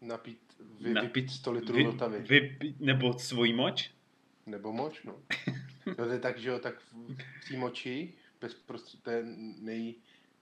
napít, 0.00 0.43
vy, 0.80 0.94
Na- 0.94 1.02
vypít 1.02 1.30
100 1.30 1.52
litrů 1.52 1.76
vy, 1.76 1.84
Vltavy. 1.84 2.18
vy, 2.28 2.58
nebo 2.80 3.18
svojí 3.18 3.52
moč. 3.52 3.90
Nebo 4.46 4.72
moč, 4.72 5.02
no. 5.04 5.16
no 5.86 5.94
to 5.94 6.04
je 6.12 6.18
tak, 6.18 6.38
že 6.38 6.48
jo, 6.48 6.58
tak 6.58 6.74
v 7.44 7.48
té 7.48 7.56
moči, 7.56 8.12
bezprostřed, 8.40 9.02
to 9.02 9.10
je 9.10 9.22
nej, 9.60 9.94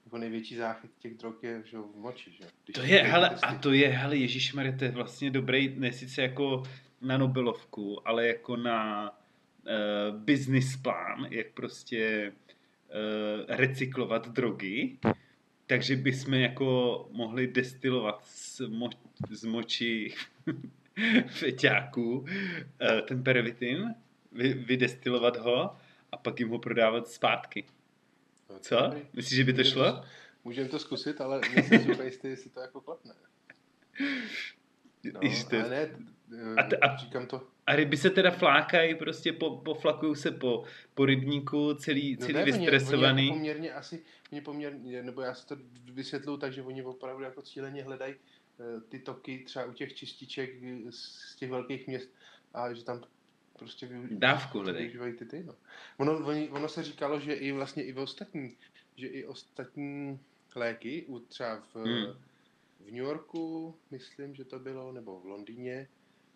jako 0.05 0.17
největší 0.17 0.55
záchyt 0.55 0.91
těch 0.99 1.17
drog 1.17 1.35
je, 1.41 1.61
že 1.65 1.77
jo, 1.77 1.83
v 1.83 1.99
moči, 1.99 2.31
že 2.31 2.43
jo. 2.43 2.49
Když 2.65 2.73
To 2.75 2.81
je, 2.81 3.03
hele, 3.03 3.29
testy. 3.29 3.45
a 3.45 3.55
to 3.55 3.71
je, 3.73 3.87
hele, 3.87 4.17
ježišmarja, 4.17 4.77
to 4.77 4.83
je 4.83 4.91
vlastně 4.91 5.31
dobrý, 5.31 5.75
ne 5.79 5.93
sice 5.93 6.21
jako 6.21 6.63
na 7.01 7.17
Nobelovku, 7.17 8.07
ale 8.07 8.27
jako 8.27 8.55
na 8.55 9.09
uh, 9.11 10.19
business 10.19 10.77
plán, 10.77 11.27
jak 11.29 11.47
prostě 11.53 12.31
uh, 12.31 13.55
recyklovat 13.55 14.27
drogy, 14.27 14.97
takže 15.73 15.95
bychom 15.95 16.33
jako 16.33 17.07
mohli 17.11 17.47
destilovat 17.47 18.25
z, 18.25 18.61
mo- 18.61 18.97
z 19.29 19.43
moči 19.43 20.13
feťáků 21.27 22.17
uh, 22.19 22.27
ten 23.07 23.23
pervitin, 23.23 23.95
vy, 24.31 24.53
vydestilovat 24.53 25.37
ho 25.37 25.75
a 26.11 26.17
pak 26.17 26.39
jim 26.39 26.49
ho 26.49 26.59
prodávat 26.59 27.07
zpátky. 27.07 27.63
No, 28.49 28.59
Co? 28.59 28.93
Myslíš, 29.13 29.37
že 29.37 29.43
by 29.43 29.53
to 29.53 29.63
šlo? 29.63 30.03
Můžeme 30.43 30.69
to 30.69 30.79
zkusit, 30.79 31.21
ale 31.21 31.41
nejsem 31.55 31.79
si 31.83 31.91
úplně 31.91 32.07
jistý, 32.07 32.27
jestli 32.27 32.49
to 32.49 32.59
jako 32.59 32.81
klapne. 32.81 33.13
No, 35.13 35.19
ale 35.51 35.69
ne, 35.69 35.89
A 36.57 36.63
t- 36.63 36.77
a- 36.77 36.97
říkám 36.97 37.27
to, 37.27 37.47
A 37.67 37.75
ryby 37.75 37.97
se 37.97 38.09
teda 38.09 38.31
flákají, 38.31 38.95
prostě 38.95 39.33
po, 39.33 39.57
poflakují 39.57 40.15
se 40.15 40.31
po, 40.31 40.63
po 40.93 41.05
rybníku, 41.05 41.73
celý, 41.73 42.11
No 42.19 42.25
celý 42.25 42.33
ne, 42.33 42.43
oni- 42.43 42.51
vystresovaný. 42.51 43.21
Oni 43.21 43.27
jako 43.27 43.35
poměrně 43.37 43.73
asi, 43.73 44.03
oni 44.31 44.41
poměrně, 44.41 45.03
nebo 45.03 45.21
já 45.21 45.33
si 45.33 45.47
to 45.47 45.55
vysvětluju 45.91 46.37
tak, 46.37 46.53
že 46.53 46.61
oni 46.61 46.83
opravdu 46.83 47.23
jako 47.23 47.41
cíleně 47.41 47.83
hledají 47.83 48.15
eh, 48.59 48.81
ty 48.89 48.99
toky 48.99 49.43
třeba 49.45 49.65
u 49.65 49.73
těch 49.73 49.93
čističek 49.93 50.49
z 50.89 51.35
těch 51.35 51.49
velkých 51.49 51.87
měst 51.87 52.09
a 52.53 52.73
že 52.73 52.83
tam 52.83 53.03
prostě 53.59 53.85
využívají, 53.87 54.19
Dávku 54.19 54.59
hledají. 54.59 54.85
využívají 54.85 55.13
ty 55.13 55.25
ty, 55.25 55.43
no. 55.43 55.55
Ono, 55.97 56.17
oni, 56.27 56.49
ono 56.49 56.69
se 56.69 56.83
říkalo, 56.83 57.19
že 57.19 57.33
i 57.33 57.51
vlastně 57.51 57.83
i 57.83 57.91
v 57.93 57.99
ostatní, 57.99 58.55
že 58.95 59.07
i 59.07 59.25
ostatní 59.25 60.19
léky, 60.55 61.05
třeba 61.27 61.55
v, 61.55 61.75
Hmm. 61.75 62.13
v 62.79 62.85
New 62.85 63.03
Yorku, 63.03 63.75
myslím, 63.91 64.35
že 64.35 64.45
to 64.45 64.59
bylo, 64.59 64.91
nebo 64.91 65.19
v 65.19 65.25
Londýně, 65.25 65.87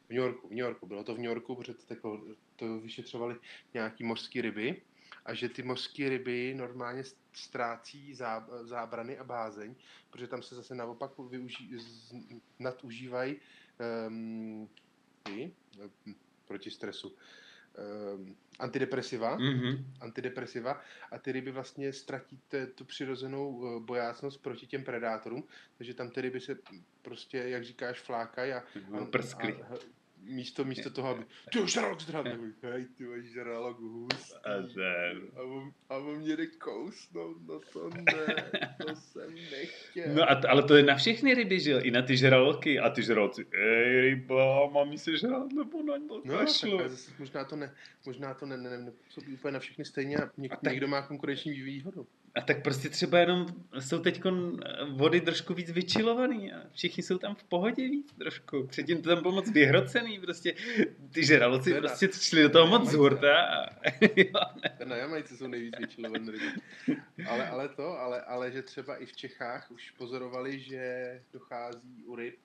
v 0.08 0.10
New 0.10 0.18
Yorku, 0.20 0.48
v 0.48 0.52
New 0.52 0.60
Yorku, 0.60 0.86
bylo 0.88 1.04
to 1.04 1.14
v 1.16 1.18
New 1.18 1.26
Yorku, 1.28 1.56
protože 1.56 1.74
to, 2.02 2.22
to 2.56 2.80
vyšetřovali 2.80 3.36
nějaký 3.74 4.04
mořské 4.04 4.42
ryby 4.42 4.82
a 5.26 5.34
že 5.34 5.50
ty 5.50 5.64
mořské 5.64 6.10
ryby 6.10 6.54
normálně 6.58 7.04
ztrácí 7.34 8.14
zá, 8.16 8.48
zábrany 8.64 9.18
a 9.18 9.24
bázeň, 9.24 9.76
protože 10.10 10.28
tam 10.28 10.44
se 10.44 10.56
zase 10.56 10.76
naopak 10.76 11.12
využí, 11.30 11.78
z, 11.78 12.14
nadužívají 12.60 13.36
um, 14.08 14.70
ty, 15.24 15.52
um, 16.06 16.16
proti 16.48 16.72
stresu, 16.72 17.16
um, 18.16 18.36
antidepresiva, 18.60 19.36
Mhm. 19.38 19.94
antidepresiva. 20.02 20.82
A 21.12 21.18
ty 21.18 21.32
ryby 21.32 21.52
vlastně 21.52 21.94
ztratí 21.94 22.40
te, 22.48 22.68
tu 22.68 22.86
přirozenou 22.86 23.78
eh, 23.78 23.80
bojácnost 23.80 24.42
proti 24.42 24.68
těm 24.68 24.84
predátorům, 24.84 25.44
takže 25.78 25.94
tam 25.94 26.10
ty 26.10 26.22
ryby 26.22 26.40
se 26.42 26.58
prostě, 27.02 27.38
jak 27.38 27.64
říkáš, 27.66 28.00
flákají 28.00 28.52
a, 28.54 28.64
a, 29.04 29.06
a 29.64 29.76
místo, 30.24 30.64
místo 30.66 30.90
toho, 30.90 31.10
aby 31.10 31.24
ty 31.52 31.60
už 31.60 31.72
žralok 31.74 32.02
zdravý, 32.02 32.30
hej, 32.64 32.86
ty 32.98 33.04
máš 33.04 33.24
žralok 33.26 33.80
hustý. 33.80 34.34
A 34.36 34.62
ten. 34.74 35.22
A 35.36 35.42
on, 35.42 35.72
a 35.90 35.98
on 35.98 36.18
mě 36.20 36.36
jde 36.36 36.48
kousnout, 36.48 37.38
no 37.48 37.60
to 37.74 37.90
ne, 37.90 38.52
to 38.86 38.96
jsem 38.96 39.36
nechtěl. 39.36 40.14
No 40.16 40.30
a 40.32 40.36
t- 40.36 40.48
ale 40.48 40.64
to 40.64 40.76
je 40.76 40.84
na 40.84 40.96
všechny 40.96 41.34
ryby, 41.34 41.60
že 41.60 41.72
jo? 41.72 41.80
I 41.84 41.92
na 41.92 42.02
ty 42.02 42.18
žraloky. 42.18 42.80
A 42.80 42.90
ty 42.90 43.04
žraloci, 43.04 43.46
ej 43.54 44.02
ryba, 44.02 44.70
mám 44.70 44.90
mi 44.90 44.98
se 44.98 45.18
žrát, 45.18 45.52
nebo 45.54 45.84
na 45.84 45.94
to 46.08 46.22
No, 46.26 46.38
kašlu. 46.38 46.78
tak 46.78 46.90
zase 46.92 47.12
možná 47.20 47.46
to 47.46 47.56
ne, 47.56 47.76
možná 48.06 48.34
to 48.34 48.46
ne, 48.46 48.58
ne, 48.58 48.70
ne, 48.70 48.78
nepůsobí 48.78 49.34
úplně 49.34 49.52
na 49.52 49.60
všechny 49.60 49.86
stejně 49.86 50.18
a, 50.18 50.30
něk, 50.38 50.52
A 50.52 50.56
tak- 50.56 50.72
někdo 50.74 50.88
má 50.88 51.02
konkurenční 51.02 51.52
výhodu. 51.62 52.08
A 52.38 52.42
tak 52.42 52.64
prostě 52.64 52.90
třeba 52.90 53.20
jenom 53.20 53.46
jsou 53.80 54.00
teď 54.00 54.22
vody 54.90 55.22
trošku 55.22 55.54
víc 55.54 55.72
vyčilovaný 55.72 56.54
a 56.54 56.62
všichni 56.72 57.04
jsou 57.04 57.18
tam 57.18 57.36
v 57.36 57.44
pohodě 57.44 57.90
víc 57.90 58.14
trošku. 58.14 58.68
Předtím 58.68 59.02
to 59.02 59.10
tam 59.10 59.22
bylo 59.22 59.34
moc 59.34 59.52
vyhrocený, 59.52 60.20
prostě 60.20 60.56
ty 61.12 61.26
žraloci 61.26 61.74
Teda. 61.74 61.88
prostě 61.88 62.10
šli 62.14 62.44
do 62.44 62.50
toho 62.50 62.68
moc 62.68 62.90
z 62.90 62.94
hurta 62.94 63.42
a. 63.42 63.66
Na 64.86 64.96
Jamajce 64.96 65.38
jsou 65.38 65.48
nejvíc 65.48 65.74
vyčilované 65.80 66.32
ryby. 66.32 66.46
Ale, 67.28 67.50
ale 67.50 67.70
to, 67.70 68.00
ale, 68.00 68.22
ale 68.22 68.52
že 68.52 68.62
třeba 68.62 68.96
i 68.96 69.06
v 69.06 69.16
Čechách 69.16 69.72
už 69.72 69.92
pozorovali, 69.92 70.60
že 70.60 71.22
dochází 71.34 72.04
u 72.06 72.16
ryb 72.16 72.36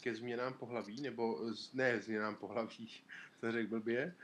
ke 0.00 0.14
změnám 0.14 0.54
pohlaví, 0.54 1.00
nebo 1.00 1.54
z, 1.54 1.74
ne 1.74 2.00
změnám 2.00 2.36
pohlaví, 2.36 2.88
jsem 3.40 3.52
řekl 3.52 3.68
blbě, 3.68 4.14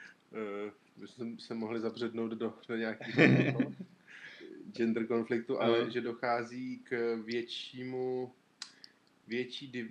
uh, 0.96 1.06
jsme 1.06 1.26
se 1.38 1.54
mohli 1.54 1.80
zabřednout 1.80 2.32
do, 2.32 2.54
do 2.68 2.76
nějakého 2.76 3.58
gender 4.76 5.06
konfliktu, 5.06 5.60
ale 5.60 5.90
že 5.90 6.00
dochází 6.00 6.78
k 6.78 7.16
většímu, 7.24 8.32
větší 9.26 9.68
di, 9.68 9.90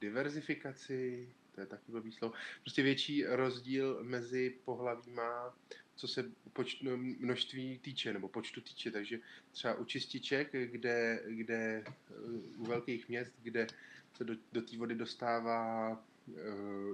diverzifikaci, 0.00 1.28
to 1.54 1.60
je 1.60 1.66
taky 1.66 1.92
blbý 1.92 2.12
slovo, 2.12 2.34
prostě 2.60 2.82
větší 2.82 3.24
rozdíl 3.24 3.98
mezi 4.02 4.54
pohlavíma, 4.64 5.54
co 5.96 6.08
se 6.08 6.30
poč, 6.52 6.80
no, 6.82 6.96
množství 6.96 7.78
týče, 7.78 8.12
nebo 8.12 8.28
počtu 8.28 8.60
týče, 8.60 8.90
takže 8.90 9.18
třeba 9.52 9.74
u 9.74 9.84
čističek, 9.84 10.52
kde, 10.52 11.22
kde 11.28 11.84
eh, 11.86 12.14
u 12.56 12.64
velkých 12.64 13.08
měst, 13.08 13.32
kde 13.42 13.66
se 14.16 14.24
do, 14.24 14.34
do 14.52 14.62
té 14.62 14.76
vody 14.76 14.94
dostává 14.94 16.04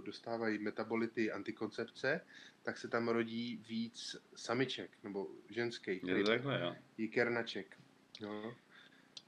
dostávají 0.04 0.58
metabolity 0.58 1.32
antikoncepce, 1.32 2.20
tak 2.62 2.78
se 2.78 2.88
tam 2.88 3.08
rodí 3.08 3.62
víc 3.68 4.16
samiček, 4.36 4.90
nebo 5.04 5.26
ženských, 5.50 6.02
Je 6.04 6.22
to 6.24 6.30
takhle, 6.30 6.60
jo. 6.60 6.74
jikernaček. 6.98 7.76
No. 8.20 8.54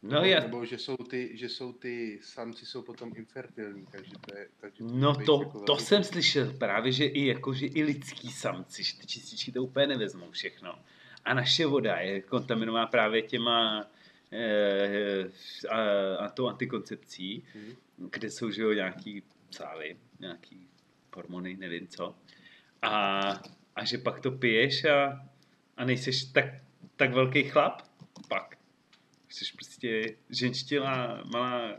No, 0.03 0.23
nebo, 0.23 0.65
že 0.65 0.79
jsou 0.79 0.97
ty, 0.97 1.31
že 1.35 1.49
jsou 1.49 1.73
ty 1.73 2.19
samci 2.23 2.67
jsou 2.67 2.83
potom 2.83 3.13
infertilní, 3.17 3.87
takže 3.93 4.13
to 4.27 4.39
je... 4.39 4.49
Takže 4.61 4.79
to 4.79 4.91
no 4.91 5.15
to, 5.15 5.43
jako 5.43 5.59
to 5.61 5.73
velmi- 5.73 5.83
jsem 5.83 6.05
slyšel 6.05 6.53
právě, 6.53 6.93
že 6.93 7.05
i, 7.05 7.27
jako, 7.27 7.55
že 7.55 7.67
i 7.67 7.83
lidský 7.83 8.29
samci, 8.33 8.83
že 8.85 8.99
ty 8.99 9.07
čističky 9.07 9.53
to 9.53 9.63
úplně 9.63 9.87
nevezmou 9.87 10.31
všechno. 10.31 10.79
A 11.25 11.35
naše 11.35 11.67
voda 11.67 11.97
je 11.97 12.21
kontaminovaná 12.23 12.87
právě 12.87 13.23
těma 13.23 13.87
eh, 14.33 15.31
a, 15.69 15.81
a 16.17 16.29
tou 16.29 16.47
antikoncepcí, 16.49 17.45
Mhm. 17.55 17.77
kde 18.11 18.31
jsou 18.31 18.51
že 18.51 18.63
jo, 18.63 18.73
nějaký 18.73 19.23
sávy, 19.51 19.97
nějaký 20.21 20.69
hormony, 21.17 21.57
nevím 21.57 21.89
co. 21.89 22.15
A, 22.83 23.21
a 23.77 23.85
že 23.85 23.99
pak 23.99 24.21
to 24.21 24.31
piješ 24.31 24.85
a, 24.85 25.27
a 25.77 25.85
nejseš 25.85 26.25
tak, 26.25 26.45
tak 26.97 27.13
velký 27.13 27.45
chlap, 27.45 27.83
pak 28.29 28.57
jsi 29.29 29.45
prostě 29.55 30.17
ženštilá, 30.31 31.23
malá, 31.33 31.77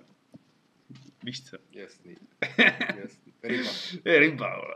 víš 1.23 1.43
co, 1.43 1.57
Jasný. 1.71 2.17
Jasný. 3.01 3.33
Ryba. 3.43 3.71
ryba, 4.05 4.59
vole. 4.59 4.75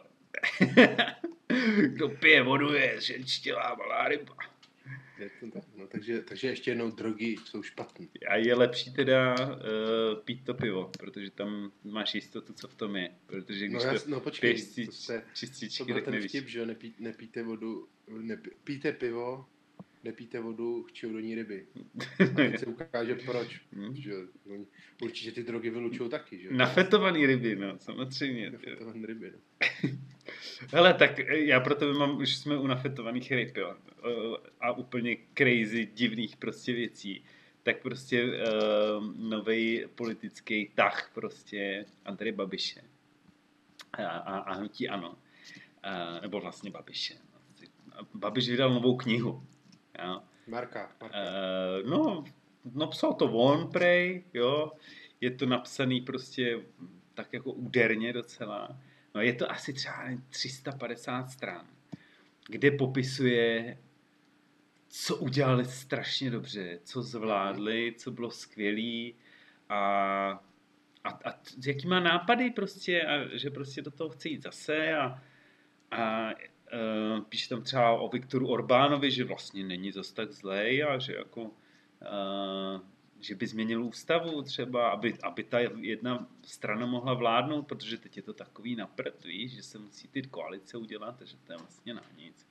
Kdo 1.88 2.10
pije 2.10 2.44
vodu 2.44 2.74
je 2.74 3.02
ženštilá 3.02 3.76
malá 3.76 4.08
ryba. 4.08 4.36
Je 5.20 5.30
to 5.40 5.52
tak, 5.52 5.64
no, 5.78 5.88
takže, 5.88 6.22
takže 6.22 6.48
ještě 6.48 6.72
jednou 6.72 6.92
drogy 6.92 7.36
jsou 7.46 7.64
špatný. 7.64 8.10
A 8.28 8.36
je 8.36 8.56
lepší 8.56 8.94
teda 8.94 9.36
uh, 9.50 9.56
pít 10.26 10.46
to 10.46 10.54
pivo, 10.54 10.92
protože 11.00 11.32
tam 11.32 11.72
máš 11.84 12.16
jistotu, 12.16 12.54
co 12.54 12.68
v 12.68 12.76
tom 12.76 12.96
je. 12.96 13.10
Protože 13.26 13.66
když 13.68 13.74
No, 13.74 13.80
to 13.80 13.88
jas, 13.88 14.06
no 14.08 14.20
počkej, 14.20 14.54
piješ 14.54 14.88
to, 15.08 15.14
to 15.14 15.20
čističky, 15.34 15.84
byl 15.84 15.96
tak 15.96 16.04
ten 16.04 16.14
nevíš. 16.14 16.32
vtip, 16.32 16.48
že 16.48 16.66
nepí, 16.66 16.94
nepíte 17.00 17.44
vodu, 17.44 17.88
nepí, 18.20 18.50
píte 18.64 18.92
pivo, 18.92 19.46
nepíte 20.06 20.40
vodu, 20.40 20.84
chčou 20.84 21.14
do 21.14 21.20
ní 21.20 21.36
ryby. 21.36 21.66
A 22.20 22.26
teď 22.36 22.60
se 22.60 22.66
ukáže 22.66 23.16
proč. 23.16 23.62
Hm. 23.72 23.96
Že 23.96 24.14
určitě 25.02 25.32
ty 25.32 25.44
drogy 25.44 25.70
vylučují 25.70 26.10
taky, 26.10 26.40
že. 26.40 26.50
Nafetovaný 26.52 27.26
ryby, 27.26 27.56
no, 27.56 27.80
samozřejmě. 27.80 28.46
jo. 28.46 28.52
Nafetované 28.52 29.08
ryby, 29.08 29.32
no. 29.32 29.90
Hele, 30.74 30.94
tak 30.94 31.20
eh, 31.20 31.38
já 31.38 31.60
pro 31.60 31.76
tebe 31.76 31.94
mám, 31.94 32.18
už 32.18 32.36
jsme 32.36 32.58
u 32.58 32.68
nafetovaných 32.68 33.32
ryb, 33.32 33.58
jo. 33.58 33.76
Eh, 34.06 34.50
A 34.60 34.72
úplně 34.72 35.18
crazy, 35.34 35.90
divných 35.94 36.38
prostě 36.38 36.74
věcí. 36.74 37.24
Tak 37.64 37.82
prostě 37.82 38.26
uh, 38.26 39.16
nový 39.18 39.86
politický 39.96 40.70
tah 40.76 41.12
prostě 41.14 41.86
Andrej 42.06 42.32
Babiše 42.32 42.82
a, 43.94 44.06
a, 44.06 44.38
a 44.38 44.54
hnutí 44.54 44.90
ano. 44.90 45.10
Uh, 45.10 46.22
nebo 46.22 46.40
vlastně 46.40 46.72
Babiše. 46.72 47.14
Babiš 48.14 48.50
vydal 48.50 48.74
novou 48.74 48.98
knihu. 48.98 49.44
Jo. 50.04 50.22
Marka, 50.48 50.92
Marka. 51.02 51.18
Uh, 51.18 51.90
no, 51.90 52.24
no 52.74 52.88
psal 52.88 53.14
to 53.14 53.26
on 53.26 53.72
prej, 53.72 54.24
jo. 54.34 54.72
Je 55.22 55.32
to 55.32 55.46
napsaný 55.46 56.02
prostě 56.02 56.60
tak 57.14 57.34
jako 57.34 57.52
úderně 57.52 58.14
docela. 58.14 58.80
No 59.16 59.22
je 59.22 59.34
to 59.34 59.52
asi 59.52 59.74
třeba 59.74 60.04
nevím, 60.04 60.26
350 60.30 61.30
stran, 61.30 61.68
kde 62.48 62.72
popisuje, 62.72 63.78
co 64.88 65.16
udělali 65.16 65.66
strašně 65.66 66.32
dobře, 66.32 66.80
co 66.84 67.02
zvládli, 67.02 67.94
co 67.98 68.12
bylo 68.12 68.32
skvělý 68.32 69.16
a, 69.70 69.80
a, 71.04 71.10
a 71.10 71.40
jaký 71.68 71.88
má 71.88 72.00
nápady 72.00 72.52
prostě 72.52 73.02
a 73.02 73.38
že 73.38 73.50
prostě 73.50 73.82
do 73.82 73.92
toho 73.92 74.10
chce 74.10 74.30
jít 74.30 74.44
zase 74.44 74.94
a, 74.94 75.22
a 75.92 76.30
píše 77.30 77.50
tam 77.50 77.62
třeba 77.62 77.92
o 77.92 78.10
Viktoru 78.10 78.48
Orbánovi, 78.48 79.12
že 79.12 79.24
vlastně 79.24 79.64
není 79.64 79.92
zas 79.92 80.12
tak 80.12 80.32
zlej 80.32 80.84
a 80.84 81.00
že 81.00 81.14
jako 81.14 81.42
uh, 81.42 82.82
že 83.20 83.36
by 83.36 83.48
změnil 83.48 83.84
ústavu 83.84 84.42
třeba, 84.42 84.90
aby, 84.90 85.18
aby 85.24 85.44
ta 85.44 85.60
jedna 85.60 86.28
strana 86.44 86.86
mohla 86.86 87.14
vládnout, 87.14 87.68
protože 87.68 87.98
teď 87.98 88.18
je 88.18 88.24
to 88.24 88.34
takový 88.34 88.76
napřed, 88.76 89.26
víš, 89.26 89.52
že 89.52 89.64
se 89.64 89.78
musí 89.78 90.08
ty 90.08 90.22
koalice 90.22 90.78
udělat, 90.78 91.16
takže 91.20 91.38
to 91.44 91.54
je 91.54 91.58
vlastně 91.58 91.94
na 91.94 92.02
nic. 92.18 92.48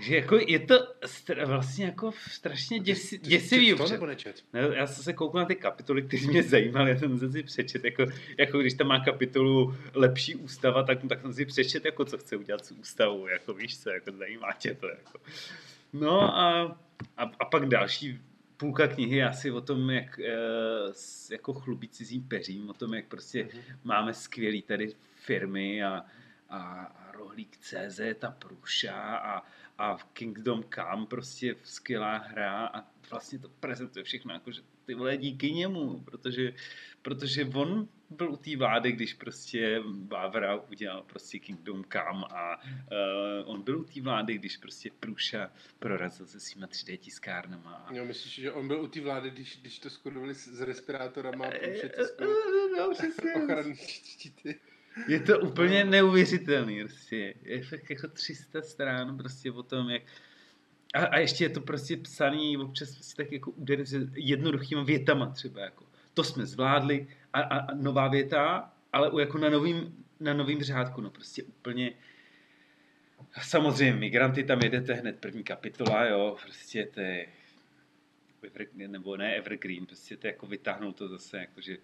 Že 0.00 0.16
jako 0.16 0.38
je 0.46 0.58
to 0.58 0.74
str- 1.02 1.46
vlastně 1.46 1.84
jako 1.84 2.12
strašně 2.30 2.78
děsi, 2.78 3.18
Ty- 3.18 3.24
ty 3.24 3.30
děsivý. 3.30 3.74
to 3.74 3.88
nebo 3.88 4.06
nečet? 4.06 4.44
Ne, 4.52 4.60
já 4.74 4.86
jsem 4.86 5.04
se 5.04 5.12
koukal 5.12 5.40
na 5.40 5.46
ty 5.46 5.54
kapitoly, 5.56 6.02
které 6.02 6.26
mě 6.26 6.42
zajímaly, 6.42 6.90
já 6.90 6.98
jsem 6.98 7.18
se 7.18 7.32
si 7.32 7.42
přečet, 7.42 7.84
jako, 7.84 8.06
jako 8.38 8.58
když 8.58 8.74
tam 8.74 8.86
má 8.86 9.04
kapitolu 9.04 9.74
lepší 9.94 10.34
ústava, 10.34 10.82
tak, 10.82 10.98
tak 11.08 11.20
jsem 11.20 11.32
si 11.34 11.44
přečet, 11.44 11.84
jako 11.84 12.04
co 12.04 12.18
chce 12.18 12.36
udělat 12.36 12.64
s 12.66 12.70
ústavou, 12.70 13.26
jako 13.26 13.54
víš 13.54 13.78
co, 13.78 13.90
jako 13.90 14.12
zajímá 14.12 14.52
tě 14.58 14.74
to. 14.74 14.88
Jako. 14.88 15.18
No 15.92 16.36
a, 16.36 16.62
a, 17.16 17.22
a 17.40 17.44
pak 17.44 17.66
další 17.68 18.18
půlka 18.56 18.86
knihy 18.88 19.16
je 19.16 19.28
asi 19.28 19.50
o 19.50 19.60
tom, 19.60 19.90
jak 19.90 20.18
e, 20.18 20.32
jako 21.30 21.52
chlubí 21.52 21.88
cizím 21.88 22.22
peřím, 22.22 22.70
o 22.70 22.72
tom, 22.72 22.94
jak 22.94 23.04
prostě 23.04 23.42
Mhm. 23.44 23.62
máme 23.84 24.14
skvělý 24.14 24.62
tady 24.62 24.92
firmy 25.14 25.82
a, 25.82 26.04
a, 26.48 26.58
a 26.84 27.12
rohlík 27.12 27.56
CZ 27.56 28.00
a 28.26 28.30
Průša 28.30 28.92
a, 29.16 29.42
a 29.80 29.98
Kingdom 30.12 30.64
Come 30.74 31.06
prostě 31.06 31.56
skvělá 31.62 32.16
hra 32.16 32.66
a 32.66 32.84
vlastně 33.10 33.38
to 33.38 33.48
prezentuje 33.48 34.04
všechno, 34.04 34.32
jakože 34.34 34.62
ty 34.86 34.94
vole 34.94 35.16
díky 35.16 35.52
němu, 35.52 36.00
protože, 36.00 36.52
protože 37.02 37.44
on 37.44 37.88
byl 38.10 38.32
u 38.32 38.36
té 38.36 38.56
vlády, 38.56 38.92
když 38.92 39.14
prostě 39.14 39.82
Vávra 40.08 40.56
udělal 40.56 41.02
prostě 41.02 41.38
Kingdom 41.38 41.84
Come 41.84 42.26
a 42.30 42.56
uh, 42.56 43.50
on 43.54 43.62
byl 43.62 43.80
u 43.80 43.84
té 43.84 44.00
vlády, 44.00 44.34
když 44.38 44.56
prostě 44.56 44.90
Průša 45.00 45.50
prorazil 45.78 46.26
se 46.26 46.40
svýma 46.40 46.66
3D 46.66 46.98
tiskárnama. 46.98 47.70
A... 47.74 47.94
Jo, 47.94 48.04
myslíš, 48.04 48.34
že 48.34 48.52
on 48.52 48.68
byl 48.68 48.80
u 48.80 48.86
té 48.88 49.00
vlády, 49.00 49.30
když, 49.30 49.58
když 49.60 49.78
to 49.78 49.90
skodovali 49.90 50.34
s, 50.34 50.48
s 50.48 50.60
respirátorama 50.60 51.44
a 51.46 51.50
Eh, 51.52 51.74
všechno 51.74 52.04
no, 52.78 52.90
přesně. 52.94 53.34
ochranný 53.34 53.76
štíty. 53.86 54.60
Je 55.08 55.20
to 55.20 55.40
úplně 55.40 55.84
neuvěřitelný, 55.84 56.84
prostě. 56.84 57.34
Je 57.42 57.62
fakt 57.62 57.90
jako 57.90 58.08
300 58.08 58.62
stran 58.62 59.16
prostě 59.16 59.52
o 59.52 59.62
tom, 59.62 59.90
jak... 59.90 60.02
A, 60.94 61.04
a 61.04 61.18
ještě 61.18 61.44
je 61.44 61.48
to 61.48 61.60
prostě 61.60 61.96
psaný 61.96 62.56
občas 62.56 62.94
prostě 62.94 63.22
tak 63.22 63.32
jako 63.32 63.50
úderně 63.50 63.84
jednoduchýma 64.14 64.82
větama 64.82 65.26
třeba, 65.26 65.60
jako. 65.60 65.84
To 66.14 66.24
jsme 66.24 66.46
zvládli 66.46 67.08
a, 67.32 67.40
a, 67.40 67.58
a 67.58 67.74
nová 67.74 68.08
věta, 68.08 68.72
ale 68.92 69.10
u- 69.10 69.18
jako 69.18 69.38
na 69.38 69.48
novým, 69.48 70.04
na 70.20 70.34
novým 70.34 70.62
řádku, 70.62 71.00
no 71.00 71.10
prostě 71.10 71.42
úplně... 71.42 71.92
Samozřejmě, 73.42 73.92
migranty 73.92 74.44
tam 74.44 74.60
jedete 74.62 74.94
hned 74.94 75.20
první 75.20 75.44
kapitola, 75.44 76.04
jo, 76.04 76.36
prostě 76.42 76.86
to 76.94 77.00
je 77.00 77.26
nebo 78.86 79.16
ne 79.16 79.34
Evergreen, 79.36 79.86
prostě 79.86 80.16
to 80.16 80.26
jako 80.26 80.46
vytáhnout 80.46 80.96
to 80.96 81.08
zase, 81.08 81.38
jakože 81.38 81.76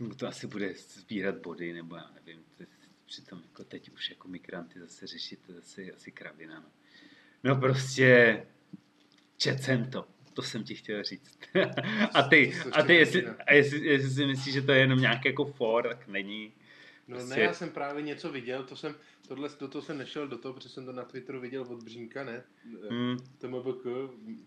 mu 0.00 0.14
to 0.14 0.26
asi 0.26 0.46
bude 0.46 0.74
sbírat 0.74 1.38
body, 1.38 1.72
nebo 1.72 1.96
já 1.96 2.10
nevím, 2.14 2.44
to, 2.58 2.64
přitom 3.06 3.42
jako 3.42 3.64
teď 3.64 3.90
už 3.90 4.10
jako 4.10 4.28
migranty 4.28 4.80
zase 4.80 5.06
řešit, 5.06 5.40
to 5.46 5.52
zase 5.52 5.82
je 5.82 5.92
asi 5.92 6.12
kravina, 6.12 6.60
no. 6.60 6.68
No 7.44 7.56
prostě, 7.56 8.42
čet 9.36 9.62
jsem 9.62 9.90
to, 9.90 10.08
to 10.34 10.42
jsem 10.42 10.64
ti 10.64 10.74
chtěl 10.74 11.02
říct. 11.02 11.38
a 12.14 12.22
ty, 12.22 12.54
a 12.72 12.82
ty 12.82 12.94
jestli, 12.94 13.26
a 13.26 13.52
jestli, 13.52 13.86
jestli 13.86 14.10
si 14.10 14.26
myslíš, 14.26 14.54
že 14.54 14.62
to 14.62 14.72
je 14.72 14.78
jenom 14.78 15.00
nějaký 15.00 15.28
jako 15.28 15.44
for, 15.44 15.88
tak 15.88 16.08
není. 16.08 16.52
No 17.08 17.16
Prostě- 17.16 17.34
ne, 17.34 17.42
já 17.42 17.52
jsem 17.52 17.70
právě 17.70 18.02
něco 18.02 18.32
viděl, 18.32 18.62
to 18.62 18.76
jsem, 18.76 18.94
tohle, 19.28 19.48
do 19.60 19.68
toho 19.68 19.82
jsem 19.82 19.98
nešel 19.98 20.28
do 20.28 20.38
toho, 20.38 20.54
protože 20.54 20.68
jsem 20.68 20.86
to 20.86 20.92
na 20.92 21.04
Twitteru 21.04 21.40
viděl 21.40 21.62
od 21.62 21.82
Břínka, 21.82 22.24
ne? 22.24 22.42
Hmm. 22.90 23.16
To 23.38 23.48
MBK, 23.48 23.84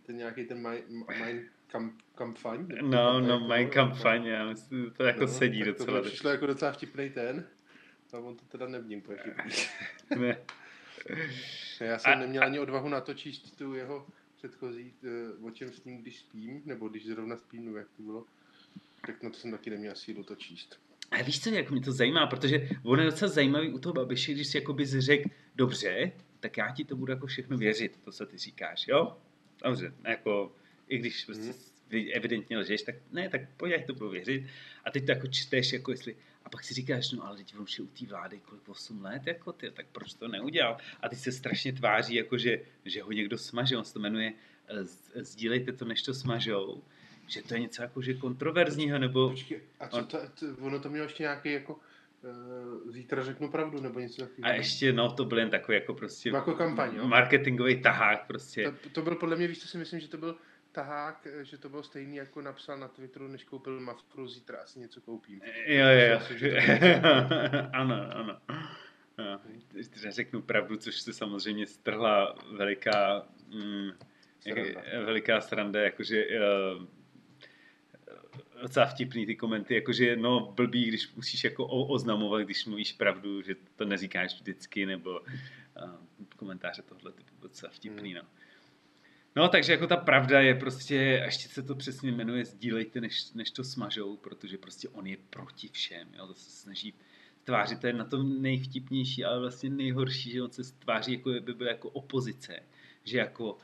ten 0.05 0.17
nějaký 0.17 0.45
ten 0.45 0.61
Mein 0.61 0.83
mein 1.19 1.49
Kam- 1.71 1.97
Kampaň. 2.15 2.67
nebo 2.67 2.87
No, 2.87 3.19
no, 3.21 3.55
jako, 3.55 3.67
no, 3.67 3.71
kampaně, 3.73 4.31
já 4.31 4.45
myslím, 4.49 4.91
to 4.97 5.03
jako 5.03 5.21
no, 5.21 5.27
sedí 5.27 5.59
tak 5.63 5.77
To 5.77 5.83
docela. 5.85 6.01
mi 6.01 6.05
přišlo 6.07 6.29
jako 6.29 6.45
docela 6.45 6.71
vtipný 6.71 7.09
ten. 7.09 7.47
A 8.13 8.17
on 8.17 8.35
to 8.35 8.45
teda 8.45 8.67
nevním. 8.67 9.03
Ne. 10.19 10.37
Já 11.79 11.99
jsem 11.99 12.11
A- 12.13 12.15
neměl 12.15 12.43
ani 12.43 12.59
odvahu 12.59 12.89
na 12.89 13.01
to 13.01 13.13
číst 13.13 13.57
tu 13.57 13.73
jeho 13.73 14.07
předchozí, 14.37 14.93
eh, 15.03 15.45
o 15.47 15.51
čem 15.51 15.71
s 15.73 15.83
ním, 15.83 15.97
když 16.01 16.19
spím, 16.19 16.61
nebo 16.65 16.87
když 16.89 17.05
zrovna 17.05 17.37
spím, 17.37 17.65
nebo 17.65 17.77
jak 17.77 17.87
to 17.97 18.03
bylo. 18.03 18.25
Tak 19.05 19.23
na 19.23 19.29
to 19.29 19.35
jsem 19.37 19.51
taky 19.51 19.69
neměl 19.69 19.95
sílu 19.95 20.23
to 20.23 20.35
číst. 20.35 20.79
A 21.11 21.23
víš 21.23 21.43
co, 21.43 21.49
jak 21.49 21.71
mě 21.71 21.81
to 21.81 21.91
zajímá, 21.91 22.27
protože 22.27 22.69
on 22.83 22.99
je 22.99 23.05
docela 23.05 23.31
zajímavý 23.31 23.69
u 23.69 23.79
toho 23.79 23.93
Babiše, 23.93 24.33
když 24.33 24.47
si 24.47 24.57
jakoby 24.57 24.85
řekl, 24.85 25.29
dobře, 25.55 26.11
tak 26.39 26.57
já 26.57 26.71
ti 26.71 26.83
to 26.85 26.95
budu 26.95 27.11
jako 27.11 27.27
všechno 27.27 27.57
věřit, 27.57 27.99
to, 28.05 28.11
co 28.11 28.25
ty 28.25 28.37
říkáš, 28.37 28.87
jo? 28.87 29.17
Dobře, 29.63 29.93
jako, 30.07 30.51
i 30.87 30.97
když 30.97 31.25
prostě 31.25 31.53
evidentně 32.13 32.57
lžeš, 32.57 32.81
tak 32.81 32.95
ne, 33.11 33.29
tak 33.29 33.41
pojď, 33.57 33.85
to 33.85 33.93
budu 33.93 34.09
věřit. 34.09 34.43
A 34.85 34.91
teď 34.91 35.05
to 35.05 35.11
jako 35.11 35.27
čteš, 35.27 35.73
jako 35.73 35.91
jestli, 35.91 36.15
a 36.45 36.49
pak 36.49 36.63
si 36.63 36.73
říkáš, 36.73 37.11
no 37.11 37.25
ale 37.25 37.37
teď 37.37 37.55
on 37.57 37.65
u 37.81 37.85
té 37.85 38.05
vlády 38.05 38.39
kolik 38.39 38.69
8 38.69 39.03
let, 39.03 39.21
jako 39.25 39.51
ty, 39.51 39.71
tak 39.71 39.85
proč 39.91 40.13
to 40.13 40.27
neudělal? 40.27 40.77
A 41.01 41.09
teď 41.09 41.19
se 41.19 41.31
strašně 41.31 41.73
tváří, 41.73 42.15
jako 42.15 42.37
že, 42.37 42.61
že 42.85 43.01
ho 43.01 43.11
někdo 43.11 43.37
smaže, 43.37 43.77
on 43.77 43.83
se 43.83 43.93
to 43.93 43.99
jmenuje 43.99 44.33
sdílejte 45.15 45.71
to, 45.73 45.85
než 45.85 46.01
to 46.01 46.13
smažou, 46.13 46.83
že 47.27 47.41
to 47.43 47.53
je 47.53 47.59
něco 47.59 47.81
jako, 47.81 48.01
že 48.01 48.13
kontroverzního, 48.13 48.99
nebo... 48.99 49.29
Počkej, 49.29 49.61
a 49.79 49.87
co 49.87 49.97
On- 49.97 50.05
to, 50.05 50.17
to, 50.39 50.45
ono 50.61 50.79
to 50.79 50.89
mělo 50.89 51.05
ještě 51.05 51.23
nějaký 51.23 51.51
jako, 51.51 51.73
uh, 51.73 52.91
zítra 52.91 53.23
řeknu 53.23 53.51
pravdu, 53.51 53.81
nebo 53.81 53.99
něco 53.99 54.21
takového. 54.21 54.53
A 54.53 54.55
ještě, 54.55 54.93
no, 54.93 55.11
to 55.11 55.25
byl 55.25 55.39
jen 55.39 55.49
takový 55.49 55.75
jako 55.77 55.93
prostě 55.93 56.29
Jako 56.29 56.53
kampaň, 56.53 56.95
jo? 56.95 57.07
marketingový 57.07 57.81
tahák 57.81 58.27
prostě. 58.27 58.71
To, 58.83 58.89
to 58.89 59.01
byl 59.01 59.15
podle 59.15 59.35
mě, 59.35 59.47
víš, 59.47 59.59
co 59.61 59.67
si 59.67 59.77
myslím, 59.77 59.99
že 59.99 60.07
to 60.07 60.17
byl 60.17 60.35
tahák, 60.71 61.27
eh, 61.41 61.45
že 61.45 61.57
to 61.57 61.69
bylo 61.69 61.83
stejný, 61.83 62.15
jako 62.15 62.41
napsal 62.41 62.77
na 62.77 62.87
Twitteru, 62.87 63.27
než 63.27 63.43
koupil 63.43 63.79
Mafru, 63.79 64.27
zítra 64.27 64.57
asi 64.63 64.79
něco 64.79 65.01
koupím. 65.01 65.41
Jo, 65.65 65.85
jo, 65.87 66.19
to 66.27 66.33
bylo 66.33 66.55
ano, 67.73 67.95
ano. 68.15 68.37
Jo, 69.17 69.39
Když 69.71 69.87
řeknu 70.09 70.41
pravdu, 70.41 70.77
což 70.77 71.01
se 71.01 71.13
samozřejmě 71.13 71.67
strhla 71.67 72.35
veliká, 72.57 73.27
mm, 73.47 73.89
jak, 74.45 74.57
Sranda. 74.67 74.81
veliká 75.05 75.41
sranda, 75.41 75.81
jakože 75.81 76.25
uh, 76.25 76.85
docela 78.61 78.85
vtipný 78.85 79.25
ty 79.25 79.35
komenty, 79.35 79.75
jakože 79.75 80.15
no 80.15 80.53
blbý, 80.55 80.85
když 80.85 81.15
musíš 81.15 81.43
jako 81.43 81.67
oznamovat, 81.67 82.41
když 82.41 82.65
mluvíš 82.65 82.93
pravdu, 82.93 83.41
že 83.41 83.55
to 83.75 83.85
neříkáš 83.85 84.33
vždycky, 84.33 84.85
nebo 84.85 85.19
uh, 85.19 85.25
komentáře 86.35 86.81
tohle 86.81 87.11
typu 87.11 87.33
docela 87.41 87.71
vtipný, 87.71 88.13
no. 88.13 88.21
No, 89.35 89.49
takže 89.49 89.71
jako 89.71 89.87
ta 89.87 89.97
pravda 89.97 90.41
je 90.41 90.55
prostě, 90.55 91.19
a 91.21 91.25
ještě 91.25 91.49
se 91.49 91.63
to 91.63 91.75
přesně 91.75 92.11
jmenuje, 92.11 92.45
sdílejte, 92.45 93.01
než, 93.01 93.33
než 93.33 93.51
to 93.51 93.63
smažou, 93.63 94.17
protože 94.17 94.57
prostě 94.57 94.89
on 94.89 95.07
je 95.07 95.17
proti 95.29 95.67
všem, 95.67 96.07
jo, 96.17 96.27
to 96.27 96.33
se 96.33 96.49
snaží 96.49 96.93
tvářit, 97.43 97.79
to 97.79 97.87
je 97.87 97.93
na 97.93 98.05
tom 98.05 98.41
nejvtipnější, 98.41 99.25
ale 99.25 99.39
vlastně 99.39 99.69
nejhorší, 99.69 100.31
že 100.31 100.43
on 100.43 100.51
se 100.51 100.73
tváří, 100.79 101.13
jako 101.13 101.29
by 101.29 101.53
byl 101.53 101.67
jako 101.67 101.89
opozice, 101.89 102.59
že 103.03 103.17
jako 103.17 103.57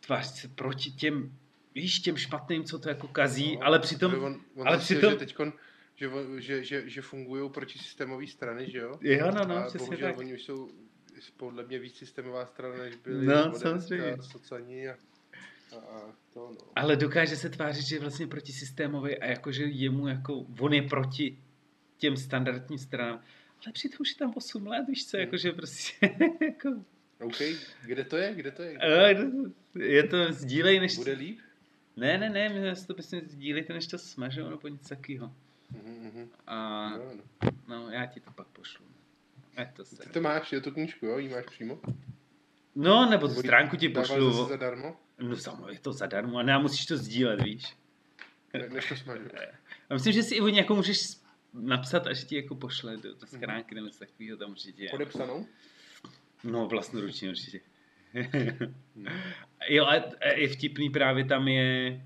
tváří 0.00 0.28
se 0.28 0.48
proti 0.48 0.90
těm, 0.90 1.38
víš, 1.76 2.00
těm 2.00 2.16
špatným, 2.16 2.64
co 2.64 2.78
to 2.78 2.88
jako 2.88 3.08
kazí, 3.08 3.56
No, 3.56 3.66
ale 3.66 3.78
přitom, 3.78 4.14
on, 4.24 4.40
on 4.54 4.68
ale 4.68 4.78
přitom- 4.78 5.10
že 5.10 5.16
teďkon, 5.16 5.52
že, 5.94 6.10
že, 6.38 6.64
že, 6.64 6.88
že 6.90 7.02
fungují 7.02 7.50
proti 7.50 7.78
systémové 7.78 8.26
strany, 8.26 8.70
že 8.70 8.78
jo? 8.78 8.98
Jo, 9.00 9.30
no, 9.34 9.44
no, 9.48 9.56
a 9.56 9.62
přesně 9.62 9.78
bohužel 9.86 10.08
tak. 10.08 10.18
oni 10.18 10.34
už 10.34 10.42
jsou 10.42 10.68
podle 11.36 11.64
mě 11.64 11.78
víc 11.78 11.96
systémová 11.96 12.46
strana, 12.46 12.76
než 12.76 12.96
byli 12.96 13.26
No, 13.26 13.52
samozřejmě. 13.54 14.16
Socani 14.20 14.88
a, 14.88 14.92
a, 15.72 15.76
a 15.76 16.12
to 16.32 16.50
no. 16.50 16.56
ale 16.76 16.96
dokáže 16.96 17.36
se 17.36 17.50
tvářit, 17.50 17.86
že 17.86 17.96
je 17.96 18.00
vlastně 18.00 18.26
proti 18.26 18.52
systémový 18.52 19.18
a 19.18 19.24
jakože 19.26 19.64
jemu 19.64 20.08
jako, 20.08 20.34
on 20.60 20.72
je 20.72 20.82
proti 20.82 21.38
těm 21.96 22.16
standardním 22.16 22.78
stranám, 22.78 23.20
ale 23.66 23.72
přitom 23.72 23.96
už 24.00 24.08
je 24.10 24.16
tam 24.16 24.32
8 24.36 24.66
let, 24.66 24.84
víš 24.88 25.06
co, 25.06 25.16
jakože 25.16 25.52
prostě, 25.52 25.92
jako, 26.46 26.68
OK, 27.20 27.36
kde 27.86 28.04
to 28.04 28.16
je? 28.16 28.34
Kde 28.34 28.50
to 28.50 28.62
je? 28.62 28.78
eh, 28.82 29.16
je 29.78 30.02
to 30.02 30.32
sdílej, 30.32 30.80
než... 30.80 30.96
Bude 30.96 31.12
líp? 31.12 31.38
Ne, 31.96 32.18
ne, 32.18 32.30
ne, 32.30 32.48
my 32.48 32.76
si 32.76 32.86
to 32.86 32.94
prostě 32.94 33.22
sdílejte, 33.26 33.72
než 33.72 33.86
to 33.86 33.98
smažou, 33.98 34.50
nebo 34.50 34.68
něco 34.68 34.88
takového. 34.88 35.32
Mhm, 35.72 36.10
mhm. 36.14 36.28
A 36.46 36.88
No, 36.90 37.04
no. 37.14 37.50
no, 37.68 37.90
já 37.90 38.06
ti 38.06 38.20
to 38.20 38.30
pak 38.30 38.46
pošlu. 38.46 38.86
Ať 39.56 39.76
to 39.76 39.84
se. 39.84 39.96
Ty 39.96 40.08
to 40.08 40.20
máš, 40.20 40.52
jo, 40.52 40.60
tu 40.60 40.70
knížku, 40.70 41.06
jo? 41.06 41.18
Jí 41.18 41.28
máš 41.28 41.44
přímo? 41.46 41.80
No, 42.74 43.10
nebo 43.10 43.26
tu 43.28 43.32
Nebo 43.34 43.42
stránku 43.42 43.76
ti 43.76 43.88
Dával 43.88 44.08
pošlu. 44.08 44.32
zase 44.32 44.48
zadarmo? 44.48 44.96
No 45.18 45.36
samozřejmě, 45.36 45.72
je 45.72 45.78
to 45.78 45.92
zadarmo, 45.92 46.38
a 46.38 46.42
ne, 46.42 46.58
musíš 46.58 46.86
to 46.86 46.96
sdílet, 46.96 47.42
víš. 47.42 47.76
Ne, 48.52 48.68
než 48.68 48.88
to 48.88 48.96
smažu. 48.96 49.24
A 49.90 49.94
myslím, 49.94 50.12
že 50.12 50.22
si 50.22 50.34
i 50.34 50.56
jako 50.56 50.74
můžeš 50.74 50.98
napsat 51.52 52.06
a 52.06 52.12
že 52.12 52.24
ti 52.26 52.36
jako 52.36 52.54
pošle 52.54 52.96
do, 52.96 53.14
do 53.14 53.26
schránky 53.26 53.74
nebo 53.74 53.86
něco 53.86 53.98
takového 53.98 54.36
tam 54.38 54.50
určitě. 54.50 54.88
Podepsanou? 54.90 55.46
No, 56.44 56.66
vlastnoručně 56.68 57.28
určitě. 57.28 57.60
jo, 59.68 59.86
a 59.86 59.94
je 60.34 60.48
vtipný 60.48 60.90
právě 60.90 61.24
tam 61.24 61.48
je 61.48 62.00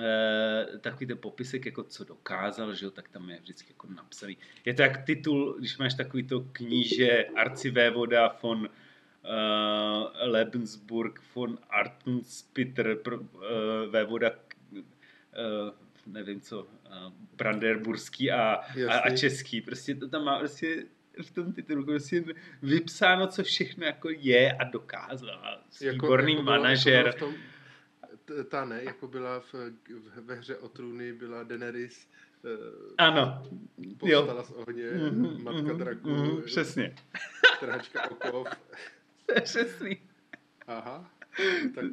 e, 0.00 0.78
takový 0.78 1.06
ten 1.06 1.18
popisek, 1.18 1.66
jako 1.66 1.82
co 1.82 2.04
dokázal, 2.04 2.74
že 2.74 2.84
jo, 2.84 2.90
tak 2.90 3.08
tam 3.08 3.30
je 3.30 3.40
vždycky 3.40 3.72
jako 3.72 3.86
napsaný. 3.86 4.36
Je 4.64 4.74
to 4.74 4.82
jak 4.82 5.04
titul, 5.04 5.56
když 5.58 5.78
máš 5.78 5.94
takový 5.94 6.22
to 6.22 6.40
kníže 6.40 7.24
arcivévoda 7.24 8.38
von 8.42 8.58
uh, 8.58 10.28
Lebensburg 10.28 11.20
von 11.34 11.58
Artenspitter, 11.70 12.96
pro, 12.96 13.18
vévoda 13.90 14.30
uh, 14.72 14.82
nevím 16.06 16.40
co, 16.40 16.62
uh, 16.62 16.68
branderburský 17.36 18.30
a, 18.30 18.60
a, 18.88 18.98
a 18.98 19.16
český. 19.16 19.60
Prostě 19.60 19.94
to 19.94 20.08
tam 20.08 20.24
má 20.24 20.38
prostě 20.38 20.84
v 21.22 21.30
tom 21.30 21.52
titulu 21.52 21.84
prostě 21.84 22.24
vypsáno, 22.62 23.26
co 23.26 23.42
všechno 23.42 23.86
jako 23.86 24.08
je 24.10 24.52
a 24.52 24.64
dokázal. 24.64 25.60
Výborný 25.92 26.32
bylo- 26.34 26.44
manažer. 26.44 27.06
Jako 27.06 27.18
bylo 27.18 27.32
v 27.32 27.34
tom, 28.24 28.44
ta 28.48 28.64
ne, 28.64 28.84
jako 28.84 29.08
byla 29.08 29.40
v, 29.40 29.54
v, 29.54 30.24
ve 30.24 30.34
hře 30.34 30.56
o 30.56 30.68
trůny, 30.68 31.12
byla 31.12 31.42
Daenerys, 31.42 32.08
eh, 32.44 32.48
Ano, 32.98 33.42
povstala 33.98 34.42
z 34.42 34.50
ohně, 34.50 34.84
Mhm, 34.90 35.42
matka 35.44 35.62
mhm, 35.62 35.78
draků, 35.78 36.10
mhm, 36.10 36.42
Přesně. 36.42 36.94
trhačka 37.60 38.10
okov. 38.10 38.48
To 39.26 39.34
je 39.34 39.40
přesný. 39.40 39.98
Aha. 40.66 41.10
Tak, 41.74 41.84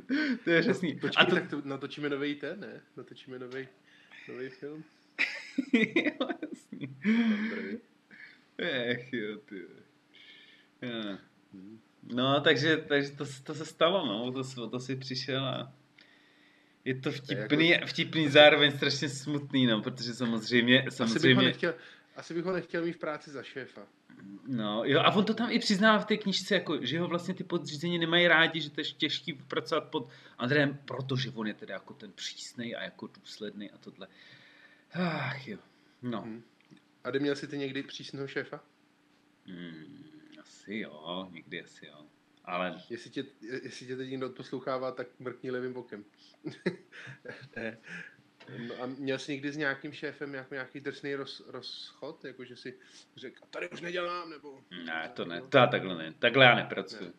To 0.44 0.50
je 0.50 0.62
přesný. 0.62 0.96
počkej, 0.96 1.24
A 1.24 1.30
to, 1.30 1.36
tak 1.36 1.50
to 1.50 1.62
natočíme 1.66 2.10
nový 2.10 2.36
ten, 2.36 2.60
ne? 2.60 2.82
Natočíme 2.98 3.40
nový 3.40 3.68
nový 4.28 4.50
film. 4.50 4.84
jo, 5.74 6.28
jasný. 6.42 6.96
Dobrý. 7.50 7.78
Ech, 8.58 9.14
jo, 9.14 9.38
ty. 9.38 9.56
Jo. 10.82 11.18
No, 12.04 12.42
takže, 12.42 12.78
takže 12.78 13.12
to, 13.12 13.26
to 13.44 13.56
se 13.56 13.66
stalo, 13.66 14.06
no, 14.06 14.32
to, 14.32 14.68
to 14.70 14.80
si 14.80 14.96
přišel 14.96 15.46
a 15.46 15.74
je 16.86 16.96
to 16.96 17.12
vtipný, 17.12 17.70
jako- 17.70 17.88
vtipný 17.88 18.30
zároveň 18.30 18.72
strašně 18.72 19.10
smutný, 19.10 19.66
no, 19.66 19.82
protože 19.82 20.14
samozřejmě, 20.14 20.80
Asi 20.80 20.86
bych, 20.86 21.00
ho 21.00 21.08
samozřejmě, 21.08 21.46
nechtěl, 21.46 21.76
asi 22.16 22.34
bych 22.34 22.44
ho 22.44 22.54
nechtěl 22.54 22.86
mít 22.86 22.94
v 22.94 22.98
práci 22.98 23.32
za 23.32 23.44
šéfa. 23.44 23.82
no, 24.48 24.84
jo, 24.86 25.00
a 25.00 25.12
on 25.12 25.26
to 25.26 25.34
tam 25.34 25.52
i 25.52 25.60
přiznává 25.60 26.00
v 26.00 26.06
té 26.06 26.18
knižce, 26.18 26.54
jako, 26.54 26.86
že 26.86 27.00
ho 27.00 27.08
vlastně 27.08 27.34
ty 27.34 27.44
podřízení 27.44 28.00
nemají 28.00 28.28
rádi, 28.28 28.62
že 28.62 28.70
to 28.70 28.82
je 28.82 28.86
těžký 28.86 29.34
pracovat 29.34 29.84
pod 29.84 30.10
Andrejem, 30.38 30.80
protože 30.86 31.30
on 31.30 31.48
je 31.48 31.54
teda 31.54 31.74
jako 31.74 31.94
ten 31.94 32.12
přísnej 32.12 32.76
a 32.76 32.84
jako 32.84 33.08
důsledný 33.08 33.72
a 33.72 33.78
tohle. 33.78 34.08
Ach 34.94 35.48
jo, 35.48 35.58
no. 36.02 36.24
Hm. 36.26 36.44
A 37.04 37.10
kdy 37.10 37.20
měl 37.20 37.36
jsi 37.36 37.48
ty 37.48 37.58
někdy 37.58 37.84
přísného 37.84 38.28
šéfa? 38.28 38.64
Hmm, 39.46 40.04
asi 40.40 40.78
jo, 40.78 41.28
někdy 41.32 41.64
asi 41.64 41.86
jo. 41.86 42.06
Ale 42.46 42.82
Jestli 42.90 43.10
tě, 43.10 43.26
jestli 43.42 43.88
tě 43.88 43.96
teď 43.96 44.10
někdo 44.10 44.30
poslouchává, 44.30 44.92
tak 44.92 45.08
mrkni 45.20 45.52
levým 45.52 45.74
bokem. 45.74 46.06
ne. 47.56 47.78
No 48.68 48.76
a 48.82 48.86
měl 48.86 49.20
jsi 49.20 49.32
někdy 49.32 49.52
s 49.52 49.58
nějakým 49.58 49.92
šéfem 49.92 50.34
jako 50.34 50.54
nějaký 50.54 50.80
drsný 50.80 51.16
roz, 51.16 51.44
rozchod? 51.48 52.26
Jako, 52.26 52.46
že 52.46 52.56
si 52.56 52.78
řekl, 53.16 53.46
tady 53.50 53.70
už 53.70 53.82
nedělám, 53.82 54.30
nebo... 54.30 54.64
ne, 54.86 55.12
to 55.14 55.26
ne, 55.26 55.42
to 55.42 55.58
já 55.58 55.68
takhle 55.68 55.96
ne, 55.96 56.14
takhle 56.20 56.46
já 56.46 56.56
nepracuji. 56.56 57.14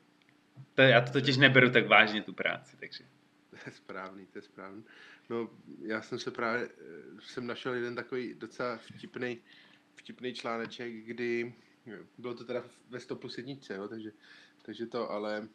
To, 0.75 0.83
já 0.83 1.01
to 1.01 1.12
totiž 1.12 1.37
neberu 1.37 1.71
tak 1.71 1.87
vážně 1.87 2.23
tu 2.23 2.33
práci, 2.33 2.77
takže. 2.77 3.05
To 3.51 3.57
je 3.66 3.73
správný, 3.73 4.27
to 4.27 4.38
je 4.38 4.42
správný. 4.42 4.85
No, 5.31 5.51
já 5.83 6.03
jsem 6.03 6.18
se 6.18 6.31
právě, 6.31 6.68
eh, 6.68 7.21
jsem 7.21 7.47
našel 7.47 7.75
jeden 7.75 7.95
takový 7.95 8.35
docela 8.35 8.77
vtipný, 8.77 9.40
vtipný 9.97 10.35
článeček, 10.35 10.93
kdy, 10.95 11.55
bylo 12.19 12.35
to 12.35 12.45
teda 12.45 12.65
ve 12.89 13.01
100 13.01 13.17
plus 13.17 13.39
jedničce, 13.39 13.75
jo, 13.75 13.89
takže, 13.89 14.13
takže 14.63 14.87
to, 14.87 15.11
ale 15.11 15.49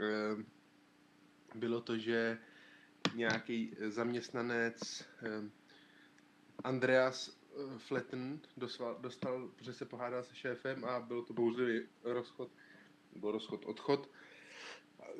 eh, 0.00 0.44
bylo 1.54 1.80
to, 1.80 1.98
že 1.98 2.38
nějaký 3.14 3.76
zaměstnanec 3.88 5.04
eh, 5.22 5.50
Andreas 6.64 7.28
eh, 7.28 7.78
Fletten 7.78 8.40
dostal, 8.56 8.98
dostal, 9.00 9.48
protože 9.48 9.72
se 9.72 9.84
pohádal 9.84 10.22
se 10.22 10.34
šéfem 10.34 10.84
a 10.84 11.00
bylo 11.00 11.22
to 11.22 11.32
bouřlivý 11.32 11.88
rozchod, 12.02 12.50
nebo 13.14 13.32
rozchod, 13.32 13.64
odchod. 13.66 14.10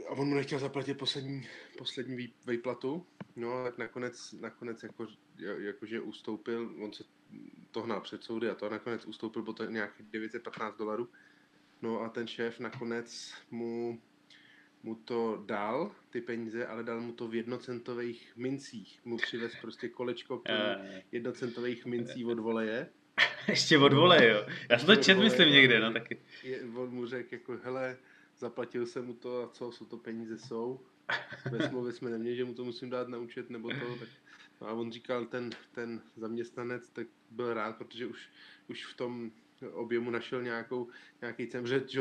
A 0.08 0.10
on 0.10 0.28
mu 0.28 0.34
nechtěl 0.34 0.58
zaplatit 0.58 0.94
poslední, 0.94 1.48
poslední 1.78 2.16
vý- 2.16 2.34
výplatu, 2.46 3.06
no 3.36 3.64
tak 3.64 3.78
nakonec, 3.78 4.32
nakonec 4.32 4.82
jako, 4.82 5.06
jakože 5.58 6.00
ustoupil, 6.00 6.74
on 6.84 6.92
se 6.92 7.04
to 7.70 7.82
hnal 7.82 8.00
před 8.00 8.24
soudy 8.24 8.50
a 8.50 8.54
to 8.54 8.66
a 8.66 8.68
nakonec 8.68 9.04
ustoupil, 9.06 9.42
bylo 9.42 9.54
to 9.54 9.64
nějakých 9.64 10.06
915 10.10 10.76
dolarů. 10.76 11.08
No 11.82 12.00
a 12.00 12.08
ten 12.08 12.26
šéf 12.26 12.60
nakonec 12.60 13.34
mu, 13.50 14.00
mu 14.82 14.94
to 14.94 15.42
dal, 15.46 15.92
ty 16.10 16.20
peníze, 16.20 16.66
ale 16.66 16.82
dal 16.82 17.00
mu 17.00 17.12
to 17.12 17.28
v 17.28 17.34
jednocentových 17.34 18.32
mincích. 18.36 19.00
Mu 19.04 19.16
přivez 19.16 19.52
prostě 19.60 19.88
kolečko 19.88 20.36
plný 20.38 20.58
Eh, 20.58 21.02
jednocentových 21.12 21.86
mincí 21.86 22.24
od 22.24 22.38
voleje. 22.38 22.88
ještě 23.48 23.78
od 23.78 23.92
vole, 23.92 24.28
jo. 24.28 24.46
Já 24.70 24.78
jsem 24.78 24.86
to 24.86 24.96
čet, 24.96 25.14
myslím, 25.14 25.48
voleje, 25.48 25.60
někde, 25.60 25.80
no. 25.80 25.86
no 25.86 25.92
taky. 25.92 26.18
Je, 26.42 26.62
on 26.74 26.90
mu 26.90 27.06
řekl 27.06 27.34
jako, 27.34 27.58
hele, 27.62 27.96
zaplatil 28.38 28.86
jsem 28.86 29.06
mu 29.06 29.14
to 29.14 29.42
a 29.42 29.48
co, 29.48 29.72
jsou 29.72 29.84
to 29.84 29.96
peníze 29.96 30.38
jsou. 30.38 30.80
Ve 31.50 31.68
smlouvě 31.68 31.92
jsme 31.92 32.10
neměli, 32.10 32.36
že 32.36 32.44
mu 32.44 32.54
to 32.54 32.64
musím 32.64 32.90
dát 32.90 33.08
na 33.08 33.18
účet 33.18 33.50
nebo 33.50 33.68
to. 33.68 33.96
Tak, 33.98 34.08
no 34.60 34.68
a 34.68 34.72
on 34.72 34.92
říkal, 34.92 35.26
ten, 35.26 35.50
ten 35.72 36.00
zaměstnanec, 36.16 36.88
tak 36.88 37.06
byl 37.30 37.54
rád, 37.54 37.76
protože 37.76 38.06
už, 38.06 38.28
už 38.68 38.86
v 38.86 38.96
tom 38.96 39.30
objemu 39.72 40.10
našel 40.10 40.42
nějakou, 40.42 40.88
nějaký 41.20 41.46
cen, 41.46 41.66
že, 41.66 41.84
že 41.88 42.00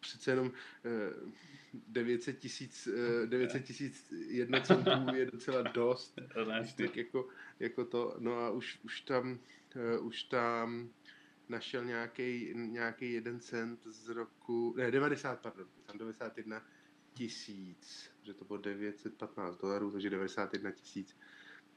přece 0.00 0.30
jenom 0.30 0.52
eh, 0.84 1.30
900 1.88 2.38
tisíc, 2.38 2.88
eh, 3.22 3.26
900 3.26 3.64
tisíc 3.64 4.12
jednocentů 4.28 4.90
je 5.14 5.26
docela 5.26 5.62
dost. 5.62 6.20
Tak 6.76 6.96
jako, 6.96 7.28
jako 7.60 7.84
to, 7.84 8.16
no 8.18 8.34
a 8.34 8.50
už, 8.50 8.78
už 8.84 9.00
tam, 9.00 9.38
uh, 9.98 10.06
už 10.06 10.22
tam 10.22 10.90
našel 11.48 11.84
nějaký 11.84 12.52
nějaký 12.54 13.12
jeden 13.12 13.40
cent 13.40 13.84
z 13.84 14.08
roku, 14.08 14.74
ne, 14.76 14.90
90, 14.90 15.40
pardon, 15.40 15.66
tam 15.86 15.98
91 15.98 16.62
tisíc, 17.18 18.10
že 18.22 18.34
to 18.34 18.44
bylo 18.44 18.58
915 18.58 19.56
dolarů, 19.56 19.90
takže 19.90 20.10
91 20.10 20.70
tisíc 20.70 21.16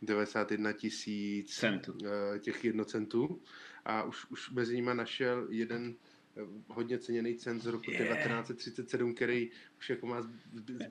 91 0.01 0.73
tisíc 0.73 1.55
Centů. 1.55 1.97
eh, 2.05 2.39
těch 2.39 2.65
jednocentů 2.65 3.41
a 3.85 4.03
už, 4.03 4.25
už 4.31 4.51
mezi 4.51 4.75
nimi 4.75 4.91
našel 4.93 5.47
jeden 5.49 5.95
eh, 6.37 6.41
hodně 6.67 6.99
ceněný 6.99 7.35
cent 7.35 7.59
z 7.63 7.65
roku 7.65 7.91
Je. 7.91 7.97
1937, 7.97 9.15
který 9.15 9.51
už 9.77 9.89
jako 9.89 10.07
má 10.07 10.31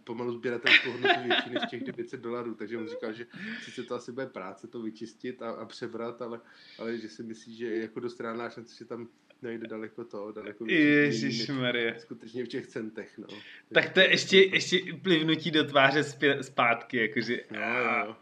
pomalu 0.04 0.32
sběratelskou 0.32 0.92
hodnotu 0.92 1.20
větší 1.28 1.50
než 1.50 1.62
těch 1.70 1.84
900 1.84 2.20
dolarů, 2.20 2.54
takže 2.54 2.78
on 2.78 2.88
říkal, 2.88 3.12
že 3.12 3.26
sice 3.64 3.82
to 3.82 3.94
asi 3.94 4.12
bude 4.12 4.26
práce 4.26 4.66
to 4.68 4.82
vyčistit 4.82 5.42
a, 5.42 5.50
a 5.50 5.64
přebrat, 5.64 6.22
ale, 6.22 6.40
ale 6.78 6.98
že 6.98 7.08
si 7.08 7.22
myslí, 7.22 7.56
že 7.56 7.66
je 7.66 7.80
jako 7.82 8.00
dost 8.00 8.20
reálná 8.20 8.50
šance, 8.50 8.74
že 8.76 8.84
tam 8.84 9.08
najde 9.42 9.66
daleko 9.66 10.04
to, 10.04 10.32
daleko 10.32 10.64
Ježíš 10.66 11.38
než 11.38 11.48
Maria. 11.48 11.98
skutečně 11.98 12.44
v 12.44 12.48
těch 12.48 12.66
centech, 12.66 13.18
no. 13.18 13.26
Tak 13.74 13.92
to 13.92 14.00
je 14.00 14.10
ještě, 14.10 14.38
ještě 14.38 14.78
plivnutí 15.02 15.50
do 15.50 15.64
tváře 15.64 16.04
zpě, 16.04 16.42
zpátky, 16.42 16.96
jakože... 16.96 17.40
Jo, 17.50 17.60
jo. 18.06 18.16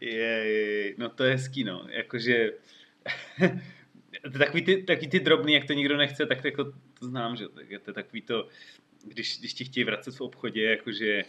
Je, 0.00 0.10
je, 0.10 0.94
no 0.98 1.08
to 1.08 1.24
je 1.24 1.32
hezký, 1.32 1.64
no. 1.64 1.86
Jakože... 1.90 2.52
takový, 4.38 4.62
ty, 4.62 4.82
takový 4.82 5.08
ty 5.08 5.20
drobný, 5.20 5.52
jak 5.52 5.64
to 5.64 5.72
nikdo 5.72 5.96
nechce, 5.96 6.26
tak 6.26 6.42
to, 6.42 6.48
jako, 6.48 6.64
to 6.98 7.06
znám, 7.06 7.36
že 7.36 7.48
tak 7.48 7.70
je 7.70 7.78
to 7.78 7.92
takový 7.92 8.22
to, 8.22 8.48
když, 9.04 9.38
když 9.38 9.54
ti 9.54 9.64
chtějí 9.64 9.84
vracet 9.84 10.14
v 10.14 10.20
obchodě, 10.20 10.62
jakože 10.64 11.22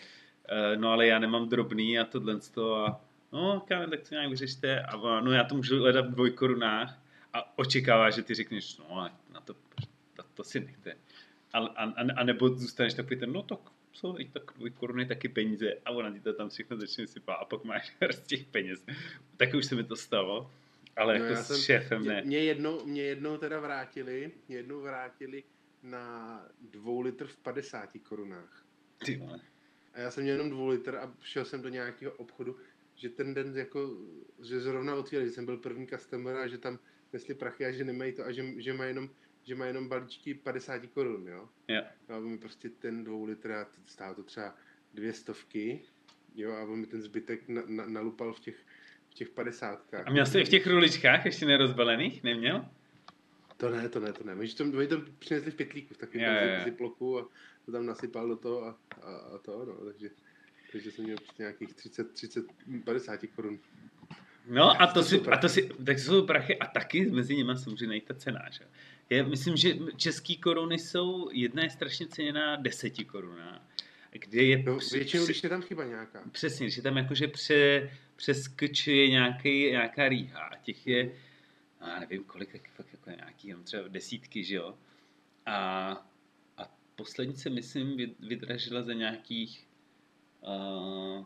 eh, 0.50 0.78
no 0.78 0.90
ale 0.90 1.08
já 1.08 1.20
nemám 1.20 1.50
drobný 1.50 2.00
a 2.00 2.06
tohle 2.06 2.40
to 2.40 2.76
a 2.76 3.02
no 3.34 3.64
kámo, 3.68 3.88
tak 3.88 4.10
to 4.10 4.16
nějak 4.16 4.30
vyřešte 4.30 4.82
a 4.82 5.22
no 5.22 5.32
já 5.32 5.44
to 5.44 5.56
můžu 5.56 5.80
hledat 5.80 6.06
v 6.06 6.12
dvojkorunách 6.12 7.05
a 7.36 7.58
očekává, 7.58 8.10
že 8.10 8.24
ty 8.24 8.34
řekneš, 8.34 8.78
no 8.78 9.10
na 9.34 9.42
to, 9.42 9.54
to, 10.16 10.24
to 10.34 10.44
si 10.44 10.60
nechte. 10.60 10.98
A, 11.54 11.58
a, 11.60 11.84
a, 12.16 12.24
nebo 12.24 12.50
zůstaneš 12.50 12.94
takový 12.94 13.20
ten, 13.20 13.32
no 13.34 13.44
tak 13.44 13.60
jsou 13.94 14.20
i 14.20 14.26
tak 14.26 14.44
dvoj 14.56 14.70
koruny 14.70 15.06
taky 15.06 15.30
peníze 15.30 15.74
a 15.86 15.92
ona 15.92 16.12
ti 16.12 16.20
to 16.20 16.34
tam 16.34 16.50
všechno 16.50 16.78
začne 16.78 17.08
sypat 17.08 17.38
a 17.42 17.46
pak 17.46 17.64
máš 17.64 17.96
z 18.12 18.20
těch 18.20 18.46
peněz. 18.46 18.86
Tak 19.38 19.54
už 19.54 19.66
se 19.66 19.76
mi 19.76 19.84
to 19.84 19.96
stalo, 19.96 20.52
ale 20.96 21.20
No, 21.20 21.26
jako 21.26 21.44
s 21.44 21.48
jsem- 21.48 21.58
šéfem 21.58 22.02
Mě, 22.02 22.10
ne. 22.10 22.22
mě, 22.22 22.38
jednou, 22.44 22.86
mě 22.86 23.02
jednou 23.04 23.38
teda 23.38 23.60
vrátili, 23.60 24.32
mě 24.48 24.58
jednou 24.58 24.82
vrátili 24.82 25.44
na 25.84 26.42
dvou 26.62 27.02
litr 27.02 27.28
v 27.28 27.38
50 27.38 27.90
korunách. 28.04 28.66
Ty 29.06 29.16
vole. 29.18 29.40
A 29.94 30.00
já 30.00 30.12
jsem 30.12 30.24
měl 30.24 30.36
jenom 30.36 30.50
dvou 30.50 30.68
litr 30.68 30.96
a 30.96 31.14
šel 31.22 31.46
jsem 31.46 31.62
do 31.62 31.70
nějakého 31.70 32.12
obchodu, 32.12 32.58
že 32.96 33.10
ten 33.10 33.34
den 33.34 33.58
jako, 33.58 33.90
že 34.44 34.60
zrovna 34.60 34.96
otvírali, 34.96 35.30
že 35.30 35.34
jsem 35.36 35.46
byl 35.46 35.58
první 35.58 35.88
customer 35.88 36.36
a 36.38 36.48
že 36.48 36.58
tam 36.58 36.80
nesli 37.16 37.34
prachy 37.34 37.66
a 37.66 37.72
že 37.72 37.84
nemají 37.84 38.14
to 38.14 38.26
a 38.26 38.32
že, 38.32 38.44
že 38.62 38.74
má 38.74 38.86
jenom 38.86 39.10
že 39.44 39.56
má 39.56 39.66
jenom 39.66 39.90
balíčky 39.90 40.34
50 40.34 40.86
korun, 40.88 41.28
jo. 41.28 41.50
Jo. 41.68 41.82
A 42.10 42.20
mi 42.20 42.38
prostě 42.38 42.70
ten 42.70 43.04
dvou 43.04 43.26
litr 43.26 43.52
a 43.52 43.66
t- 43.66 43.72
stálo 43.86 44.16
to 44.16 44.24
třeba 44.24 44.56
dvě 44.94 45.14
stovky, 45.14 45.82
jo, 46.36 46.52
a 46.52 46.64
on 46.64 46.80
mi 46.80 46.88
ten 46.88 47.02
zbytek 47.02 47.48
na, 47.50 47.62
na, 47.66 47.86
nalupal 47.86 48.34
v 48.34 48.40
těch, 48.40 48.56
v 49.10 49.14
těch 49.14 49.30
padesátkách. 49.30 50.08
A 50.08 50.12
měl 50.12 50.26
jsi 50.26 50.40
i 50.40 50.46
v 50.46 50.50
těch 50.50 50.68
ruličkách 50.68 51.26
ještě 51.26 51.46
nerozbalených? 51.46 52.24
Neměl? 52.24 52.66
To 53.58 53.70
ne, 53.70 53.90
to 53.90 54.00
ne, 54.00 54.14
to 54.14 54.24
ne. 54.24 54.36
Oni 54.36 54.50
to, 54.50 54.64
oni 54.64 54.88
to 54.88 55.02
přinesli 55.20 55.52
v 55.52 55.56
pytlíku, 55.56 55.94
v 55.94 55.98
takovém 55.98 56.26
jo. 56.26 56.56
zip- 56.58 56.64
ziploku 56.64 57.20
a 57.20 57.30
to 57.66 57.72
tam 57.72 57.86
nasypal 57.86 58.28
do 58.28 58.36
toho 58.36 58.66
a, 58.66 58.78
a, 59.02 59.16
a 59.16 59.38
to, 59.38 59.66
no, 59.66 59.86
takže, 59.86 60.10
takže 60.72 60.92
jsem 60.92 61.06
měl 61.06 61.18
prostě 61.18 61.44
nějakých 61.44 61.74
30, 61.74 62.12
30, 62.12 62.46
50 62.84 63.20
korun. 63.36 63.60
No 64.48 64.82
a 64.82 64.88
to, 64.88 64.94
To 64.94 65.04
si, 65.04 65.22
a 65.22 65.38
to 65.38 65.50
si, 65.50 65.70
tak 65.86 66.00
jsou 66.00 66.26
prachy 66.26 66.60
a 66.60 66.66
taky 66.68 67.06
mezi 67.06 67.36
nimi 67.36 67.52
samozřejmě 67.58 67.88
najít 67.88 68.04
ta 68.06 68.14
cena, 68.14 68.50
že? 68.52 68.66
Já 69.10 69.24
myslím, 69.24 69.58
že 69.58 69.74
český 69.98 70.38
koruny 70.38 70.80
jsou, 70.80 71.30
jedna 71.32 71.64
je 71.64 71.70
strašně 71.70 72.08
ceněná 72.08 72.56
deseti 72.56 73.06
koruna, 73.06 73.68
kde 74.12 74.44
je 74.44 74.64
No, 74.64 74.78
při- 74.78 74.96
většinou, 74.98 75.26
když 75.26 75.44
je 75.44 75.50
tam 75.50 75.62
chyba 75.62 75.84
nějaká. 75.84 76.24
Přesně, 76.32 76.70
že 76.70 76.82
tam 76.82 76.98
jakože 76.98 77.28
pře, 77.28 77.92
přeskčuje 78.16 79.10
nějaký, 79.10 79.72
nějaká 79.72 80.10
rýha 80.10 80.40
a 80.40 80.56
těch 80.58 80.88
je, 80.88 81.12
já 81.82 82.00
nevím 82.00 82.24
kolik, 82.24 82.52
tak 82.52 82.70
fakt 82.70 82.88
jako 82.92 83.10
nějaký, 83.10 83.48
jenom 83.48 83.64
třeba 83.64 83.88
desítky, 83.88 84.44
že 84.44 84.56
jo. 84.56 84.76
A, 85.46 85.90
a 86.58 86.72
poslední 86.96 87.36
se 87.36 87.50
myslím 87.50 87.98
vyd- 87.98 88.16
vydražila 88.20 88.82
za 88.82 88.94
nějakých, 88.94 89.68
uh, 90.42 91.26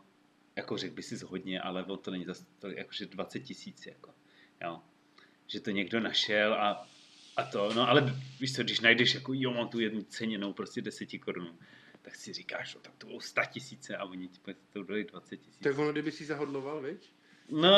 jako 0.60 0.78
řekl 0.78 0.94
by 0.94 1.02
si 1.02 1.24
hodně, 1.24 1.60
ale 1.60 1.84
on 1.84 1.98
to 1.98 2.10
není 2.10 2.24
zase 2.24 2.44
to, 2.58 2.70
jakože 2.70 3.06
20 3.06 3.40
tisíc, 3.40 3.86
jako, 3.86 4.14
jo. 4.62 4.80
Že 5.46 5.60
to 5.60 5.70
někdo 5.70 6.00
našel 6.00 6.54
a, 6.54 6.88
a 7.36 7.42
to, 7.42 7.74
no 7.74 7.88
ale 7.88 8.16
víš 8.40 8.54
co, 8.54 8.62
když 8.62 8.80
najdeš 8.80 9.14
jako, 9.14 9.32
jo, 9.34 9.50
mám 9.52 9.68
tu 9.68 9.80
jednu 9.80 10.02
ceněnou 10.02 10.52
prostě 10.52 10.82
10 10.82 11.18
korun, 11.18 11.58
tak 12.02 12.14
si 12.14 12.32
říkáš, 12.32 12.74
no, 12.74 12.80
tak 12.80 12.94
to 12.98 13.06
bylo 13.06 13.20
100 13.20 13.40
tisíce 13.50 13.96
a 13.96 14.04
oni 14.04 14.28
ti 14.28 14.40
to 14.72 14.82
dali 14.82 15.04
20 15.04 15.36
tisíc. 15.36 15.62
Tak 15.62 15.78
ono, 15.78 15.92
kdyby 15.92 16.12
si 16.12 16.24
zahodloval, 16.24 16.80
viď? 16.80 17.12
No, 17.50 17.70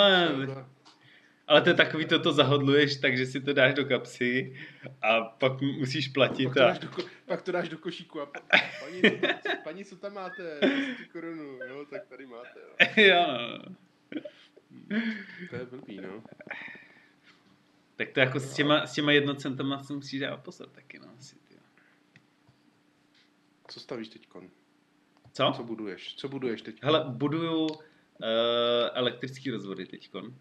ale 1.47 1.63
to 1.63 1.69
je 1.69 1.75
takový, 1.75 2.05
to 2.07 2.19
to 2.19 2.33
zahodluješ, 2.33 2.97
takže 2.97 3.27
si 3.27 3.41
to 3.41 3.53
dáš 3.53 3.75
do 3.75 3.85
kapsy 3.85 4.57
a 5.03 5.21
pak 5.21 5.61
mu- 5.61 5.73
musíš 5.73 6.09
Pak 6.09 6.15
platit 6.15 6.45
to, 6.45 6.61
a 6.61 6.65
dáš 6.67 6.79
do, 6.79 6.89
ko- 6.89 7.09
pak 7.27 7.43
to 7.43 7.53
dáš 7.53 7.69
do 7.69 7.79
košíku 7.79 8.21
a 8.21 8.27
pa- 8.27 8.41
paní, 8.85 9.03
co- 9.03 9.51
paní, 9.65 9.85
co 9.85 9.97
tam 9.97 10.15
máte? 10.15 10.59
10 10.61 11.07
korunu, 11.13 11.59
jo, 11.69 11.85
tak 11.91 12.07
tady 12.07 12.27
máte, 12.27 12.59
jo. 12.61 13.05
jo, 13.05 13.27
no. 13.29 13.75
To 15.51 15.57
je 15.57 15.65
blbý, 15.71 15.97
no. 16.01 16.23
Tak 17.97 18.11
to 18.11 18.21
jako 18.21 18.41
s 18.41 18.55
těma, 18.55 18.87
s 18.87 18.93
těma 18.95 19.13
jednocentama 19.13 19.83
si 19.83 19.93
musíš 19.93 20.21
dávat 20.21 20.37
pozor 20.43 20.69
taky, 20.69 20.99
no. 20.99 21.09
Asi. 21.19 21.37
Co 23.69 23.81
stavíš 23.81 24.09
teďkon? 24.09 24.51
Co? 25.33 25.53
Co 25.57 25.65
buduješ? 25.65 26.15
Co 26.15 26.29
buduješ 26.29 26.63
teď? 26.63 26.79
Hele, 26.83 27.05
buduju 27.09 27.67
uh, 27.67 27.77
elektrický 28.93 29.51
rozvody 29.51 29.87
teďkon. 29.87 30.35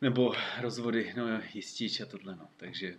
Nebo 0.00 0.32
rozvody, 0.60 1.14
no 1.16 1.40
jistič 1.54 2.00
a 2.00 2.06
tohle, 2.06 2.36
no. 2.36 2.48
Takže... 2.56 2.98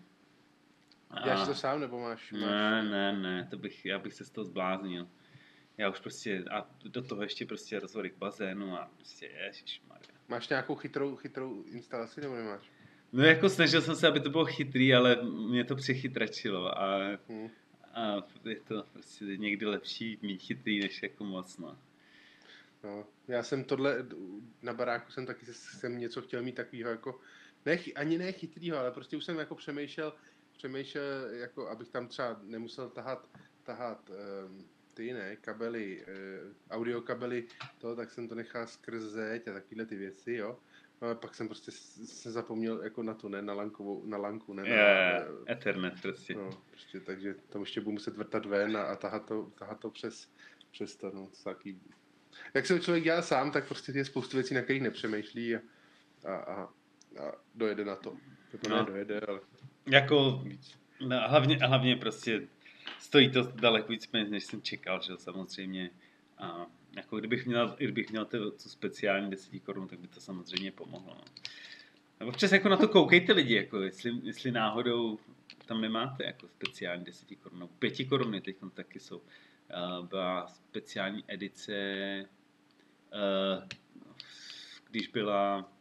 Děláš 1.24 1.48
to 1.48 1.56
sám, 1.56 1.80
nebo 1.80 2.00
máš? 2.00 2.32
máš 2.32 2.42
Ne, 2.42 2.84
ne, 2.84 3.14
ne, 3.14 3.48
to 3.50 3.58
bych, 3.58 3.86
já 3.86 4.00
bych 4.00 4.14
se 4.14 4.26
z 4.26 4.30
toho 4.30 4.46
zbláznil. 4.46 5.08
Já 5.78 5.90
už 5.90 6.00
prostě, 6.00 6.44
a 6.52 6.70
do 6.84 7.02
toho 7.02 7.24
ještě 7.24 7.46
prostě 7.46 7.80
rozvody 7.80 8.10
k 8.10 8.18
bazénu 8.18 8.78
a 8.78 8.92
prostě, 8.96 9.26
ježišmarja. 9.26 10.08
Máš 10.28 10.50
nějakou 10.50 10.76
chytrou, 10.76 11.16
chytrou 11.16 11.64
instalaci, 11.64 12.22
nebo 12.22 12.36
nemáš? 12.36 12.72
No 13.12 13.24
jako 13.24 13.50
snažil 13.50 13.82
jsem 13.82 13.96
se, 13.96 14.08
aby 14.08 14.20
to 14.20 14.30
bylo 14.30 14.46
chytrý, 14.46 14.94
ale 14.94 15.24
mě 15.24 15.64
to 15.64 15.76
přechytračilo 15.76 16.80
a, 16.82 17.00
Hm. 17.30 17.50
a 17.94 18.16
je 18.46 18.60
to 18.60 18.84
prostě 18.94 19.26
někdy 19.26 19.66
lepší 19.66 20.18
mít 20.22 20.42
chytrý, 20.42 20.80
než 20.80 21.04
jako 21.04 21.24
moc, 21.24 21.58
no. 21.58 21.78
No, 22.86 23.08
já 23.28 23.44
jsem 23.44 23.64
tohle, 23.64 24.06
na 24.62 24.74
baráku 24.74 25.12
jsem 25.12 25.26
taky 25.26 25.46
jsem 25.54 25.98
něco 26.00 26.22
chtěl 26.22 26.44
mít 26.44 26.56
takového 26.56 26.90
jako, 26.90 27.20
ne, 27.66 27.78
ani 27.96 28.18
ne 28.18 28.32
chytrýho, 28.32 28.78
ale 28.78 28.92
prostě 28.92 29.18
už 29.18 29.26
jsem 29.26 29.38
jako 29.38 29.56
přemýšlel, 29.56 30.14
přemýšlel, 30.58 31.30
jako 31.30 31.68
abych 31.68 31.90
tam 31.90 32.08
třeba 32.08 32.40
nemusel 32.44 32.90
tahat, 32.90 33.30
tahat 33.64 34.10
um, 34.10 34.66
ty 34.94 35.14
ne, 35.14 35.36
kabely, 35.36 36.06
uh, 36.06 36.54
audio 36.72 37.02
kabely, 37.02 37.48
to, 37.78 37.96
tak 37.96 38.12
jsem 38.12 38.28
to 38.28 38.36
nechal 38.36 38.68
skrz 38.68 39.04
zeď 39.04 39.48
a 39.48 39.54
takovéhle 39.54 39.86
ty 39.86 39.96
věci, 39.96 40.34
jo. 40.34 40.60
No, 41.02 41.08
ale 41.08 41.16
pak 41.16 41.36
jsem 41.36 41.48
prostě 41.48 41.72
se 41.72 42.32
zapomněl 42.32 42.84
jako 42.84 43.04
na 43.04 43.14
to, 43.14 43.30
ne, 43.30 43.42
na 43.42 43.54
lankovou, 43.54 44.06
na 44.06 44.18
lanku, 44.18 44.54
ne, 44.54 44.64
na, 44.64 44.70
Je, 44.70 45.26
Ethernet 45.50 46.02
prostě. 46.02 46.34
no, 46.34 46.50
prostě, 46.70 47.00
takže 47.00 47.36
tam 47.50 47.62
ještě 47.62 47.82
budu 47.82 47.92
muset 47.92 48.18
vrtat 48.18 48.46
ven 48.46 48.78
a, 48.78 48.84
a 48.84 48.96
tahat, 48.96 49.26
to, 49.26 49.52
tahat 49.60 49.80
to 49.80 49.90
přes, 49.90 50.30
přes 50.72 50.96
to, 50.96 51.12
no, 51.12 51.28
to 51.28 51.44
taky. 51.44 51.80
Jak 52.54 52.66
se 52.66 52.80
člověk 52.80 53.04
dělá 53.04 53.22
sám, 53.22 53.52
tak 53.52 53.68
prostě 53.68 53.92
je 53.96 54.06
spoustu 54.06 54.38
věcí, 54.38 54.54
na 54.54 54.62
kterých 54.62 54.82
nepřemýšlí 54.82 55.56
a, 55.56 55.60
a, 56.26 56.34
a, 56.36 56.64
a 57.20 57.32
dojede 57.56 57.86
na 57.86 57.96
to. 57.96 58.18
Jako 58.54 58.70
No. 58.70 58.86
dojede, 58.86 59.20
ale 59.20 59.40
Jako, 59.88 60.44
no, 61.08 61.30
hlavně, 61.30 61.58
hlavně 61.58 61.96
prostě 61.96 62.48
stojí 63.00 63.32
to 63.32 63.44
daleko 63.44 63.92
víc 63.92 64.06
peněz, 64.06 64.30
než 64.30 64.44
jsem 64.44 64.62
čekal, 64.62 65.02
že 65.02 65.18
samozřejmě. 65.18 65.90
A 66.38 66.66
jako 66.96 67.20
kdybych 67.20 67.46
měl, 67.46 67.76
kdybych 67.78 68.12
měl 68.12 68.26
to, 68.26 68.52
tu 68.52 68.70
speciální 68.70 69.30
10 69.30 69.60
korun, 69.64 69.88
tak 69.88 70.00
by 70.00 70.08
to 70.08 70.22
samozřejmě 70.22 70.72
pomohlo. 70.72 71.16
No. 71.16 71.24
A 72.20 72.26
občas 72.26 72.52
jako 72.52 72.70
na 72.70 72.78
to 72.78 72.88
koukejte 72.88 73.34
lidi, 73.34 73.56
jako 73.56 73.82
jestli, 73.82 74.12
jestli 74.24 74.52
náhodou 74.52 75.20
tam 75.66 75.82
nemáte 75.82 76.24
jako 76.24 76.48
speciální 76.48 77.04
10 77.06 77.28
korun, 77.44 77.60
no 77.60 77.68
5 77.68 78.10
koruny 78.10 78.42
teď 78.42 78.58
tam 78.58 78.70
taky 78.70 79.00
jsou. 79.00 79.22
Uh, 80.00 80.06
byla 80.08 80.48
speciální 80.48 81.24
edice, 81.28 81.74
uh, 83.14 83.64
když 84.92 85.08
byla 85.08 85.72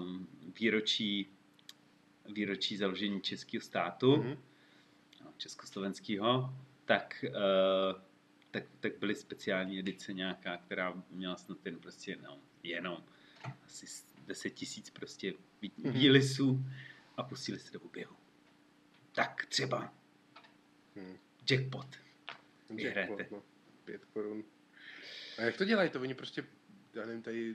um, 0.00 0.28
výročí 0.60 1.30
výročí 2.34 2.76
založení 2.76 3.20
českého 3.20 3.60
státu, 3.62 4.16
Mhm. 4.16 4.36
no, 5.24 5.32
československého, 5.36 6.54
tak, 6.84 7.24
tak, 8.50 8.62
tak 8.80 8.98
byly 8.98 9.14
speciální 9.14 9.78
edice 9.78 10.12
nějaká, 10.12 10.56
která 10.56 11.02
měla 11.10 11.36
snad 11.36 11.58
ten 11.58 11.78
prostě 11.78 12.16
no, 12.22 12.38
jenom 12.62 13.04
asi 13.66 13.86
s- 13.86 14.06
10 14.26 14.50
tisíc 14.50 14.90
prostě 14.90 15.32
Mhm. 15.62 15.92
výlisů 15.92 16.64
a 17.16 17.22
pustili 17.22 17.58
se 17.58 17.72
do 17.72 17.80
oběhu. 17.80 18.16
Tak 19.12 19.46
třeba 19.46 19.92
Hmm. 20.96 21.16
jackpot. 21.50 21.86
Vyhrajete. 22.70 23.12
Jackpot, 23.12 23.30
no. 23.30 23.42
Pět 23.84 24.04
korun. 24.04 24.44
A 25.38 25.42
jak 25.42 25.56
to 25.56 25.64
dělají? 25.64 25.90
To 25.90 26.00
oni 26.00 26.14
prostě, 26.14 26.44
já 26.94 27.06
nevím, 27.06 27.22
tady 27.22 27.54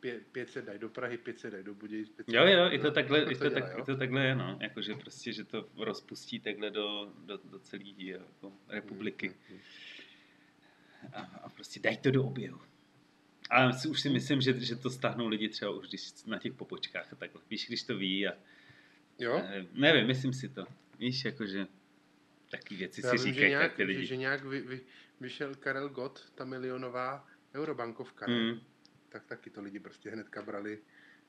pě, 0.00 0.20
500 0.32 0.64
dají 0.64 0.78
do 0.78 0.88
Prahy, 0.88 1.18
500 1.18 1.52
dají 1.52 1.64
do 1.64 1.74
Budějic. 1.74 2.08
500 2.08 2.34
Jo, 2.34 2.46
jo, 2.46 2.70
i 2.70 2.78
to 2.78 2.90
takhle, 2.90 3.22
i 3.22 3.24
to, 3.36 3.48
dělají, 3.48 3.54
tak, 3.54 3.78
jo? 3.78 3.84
to 3.84 3.96
takhle 3.96 4.24
je, 4.26 4.34
no. 4.34 4.58
Jakože 4.62 4.94
prostě, 4.94 5.32
že 5.32 5.44
to 5.44 5.68
rozpustí 5.76 6.40
takhle 6.40 6.70
do, 6.70 7.12
do, 7.24 7.36
do 7.44 7.58
celé 7.58 7.82
jako 7.98 8.52
republiky. 8.68 9.28
Mm, 9.28 9.34
mm, 9.50 9.54
mm. 9.54 9.60
A, 11.12 11.20
a 11.20 11.48
prostě 11.48 11.80
dají 11.80 11.96
to 11.96 12.10
do 12.10 12.24
oběhu. 12.24 12.60
Ale 13.50 13.72
si- 13.72 13.88
už 13.88 14.00
si 14.00 14.10
myslím, 14.10 14.40
že, 14.40 14.60
že 14.60 14.76
to 14.76 14.90
stáhnou 14.90 15.28
lidi 15.28 15.48
třeba 15.48 15.70
už 15.70 15.88
když 15.88 16.24
na 16.26 16.38
těch 16.38 16.52
popočkách 16.52 17.12
a 17.12 17.16
takhle. 17.16 17.42
Víš, 17.50 17.66
když 17.66 17.82
to 17.82 17.96
ví 17.96 18.28
a 18.28 18.32
Jo? 19.18 19.42
eh, 19.44 19.66
nevím, 19.72 20.06
myslím 20.06 20.32
si 20.32 20.48
to. 20.48 20.66
Víš, 20.98 21.24
jakože 21.24 21.66
taky 22.52 22.74
věci 22.76 23.00
Já 23.04 23.10
si 23.10 23.18
že 23.18 23.24
říkají 23.24 23.48
nějak, 23.50 23.72
ty 23.74 23.82
že, 23.82 23.86
lidi. 23.86 24.06
že 24.06 24.16
nějak 24.16 24.44
vy, 24.44 24.60
vy, 24.60 24.80
vyšel 25.20 25.54
Karel 25.54 25.88
Gott, 25.88 26.32
ta 26.34 26.44
milionová 26.44 27.26
eurobankovka. 27.54 28.26
Mm, 28.28 28.60
Tak 29.08 29.26
taky 29.26 29.50
to 29.50 29.62
lidi 29.62 29.80
prostě 29.80 30.10
hnedka 30.10 30.42
brali, 30.42 30.78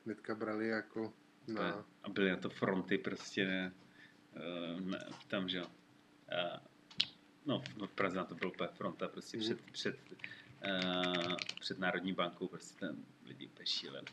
hnedka 0.04 0.34
brali 0.34 0.68
jako 0.68 1.12
na... 1.46 1.84
a 2.02 2.08
byly 2.08 2.30
na 2.30 2.36
to 2.36 2.50
fronty 2.50 2.98
prostě 2.98 3.44
ne, 3.46 3.72
eh, 4.36 4.80
ne, 4.80 5.04
tam, 5.28 5.48
že 5.48 5.58
jo. 5.58 5.66
No, 7.46 7.62
v 7.86 7.92
Praze 7.94 8.16
na 8.16 8.24
to 8.24 8.34
bylo 8.34 8.50
úplně 8.52 8.68
fronta 8.68 9.08
prostě 9.08 9.36
Mhm. 9.36 9.44
před, 9.46 9.60
před, 9.72 9.98
eh, 10.62 11.36
před 11.60 11.78
Národní 11.78 12.12
bankou, 12.12 12.48
prostě 12.48 12.78
ten 12.80 13.04
lidi 13.24 13.46
úplně 13.46 13.66
šílený. 13.66 14.06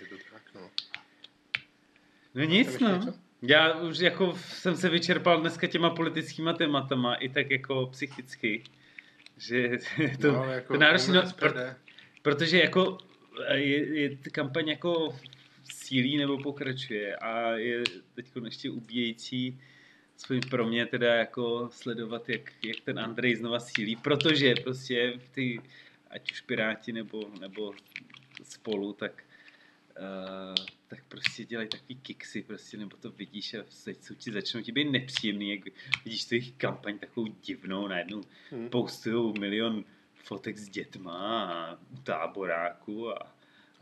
Je 0.00 0.06
to 0.06 0.16
tak, 0.32 0.54
no. 0.54 0.70
No 2.34 2.44
nic, 2.44 2.78
no. 2.78 2.88
něco? 2.96 3.18
Já 3.42 3.80
už 3.80 3.98
jako 3.98 4.34
jsem 4.36 4.76
se 4.76 4.88
vyčerpal 4.88 5.40
dneska 5.40 5.66
těma 5.66 5.90
politickýma 5.90 6.52
tématama, 6.52 7.14
i 7.14 7.28
tak 7.28 7.50
jako 7.50 7.86
psychicky, 7.86 8.64
že 9.36 9.78
to, 10.20 10.32
no, 10.32 10.44
jako 10.44 10.72
to 10.74 10.80
náročný, 10.80 11.14
no, 11.14 11.22
pro, 11.38 11.50
protože 12.22 12.58
jako 12.58 12.98
eh, 13.46 13.58
je, 13.58 14.00
je 14.00 14.16
ta 14.16 14.30
kampaň 14.30 14.68
jako 14.68 15.18
sílí 15.74 16.16
nebo 16.16 16.38
pokračuje 16.38 17.16
a 17.16 17.50
je 17.50 17.82
teď 18.14 18.26
ještě 18.44 18.70
ubíjející 18.70 19.60
aspoň 20.22 20.40
pro 20.50 20.66
mě 20.66 20.86
teda 20.86 21.14
jako 21.14 21.68
sledovat, 21.72 22.28
jak, 22.28 22.52
jak 22.64 22.76
ten 22.84 22.98
Andrej 22.98 23.36
znova 23.36 23.60
sílí, 23.60 23.96
protože 23.96 24.54
prostě 24.54 25.20
ty, 25.30 25.60
ať 26.10 26.32
už 26.32 26.40
Piráti 26.40 26.92
nebo, 26.92 27.30
nebo 27.40 27.74
spolu, 28.42 28.92
tak 28.92 29.22
uh, 29.98 30.54
tak 30.88 31.04
prostě 31.08 31.44
dělají 31.44 31.68
takový 31.68 31.96
kiksy, 31.96 32.42
prostě, 32.42 32.76
nebo 32.76 32.96
to 32.96 33.10
vidíš 33.10 33.54
a 33.54 33.58
teď 33.84 34.02
jsou 34.02 34.14
ti 34.14 34.32
začnou 34.32 34.62
ti 34.62 34.72
být 34.72 34.90
nepříjemný, 34.90 35.50
jak 35.50 35.60
vidíš 36.04 36.24
tu 36.24 36.34
jejich 36.34 36.52
kampaň 36.52 36.98
takovou 36.98 37.26
divnou, 37.26 37.88
najednou 37.88 38.20
hm. 38.52 38.68
postují 38.68 39.40
milion 39.40 39.84
fotek 40.14 40.58
s 40.58 40.68
dětma 40.68 41.44
a 41.52 41.78
u 41.90 41.96
táboráku 42.02 43.10
a, 43.10 43.36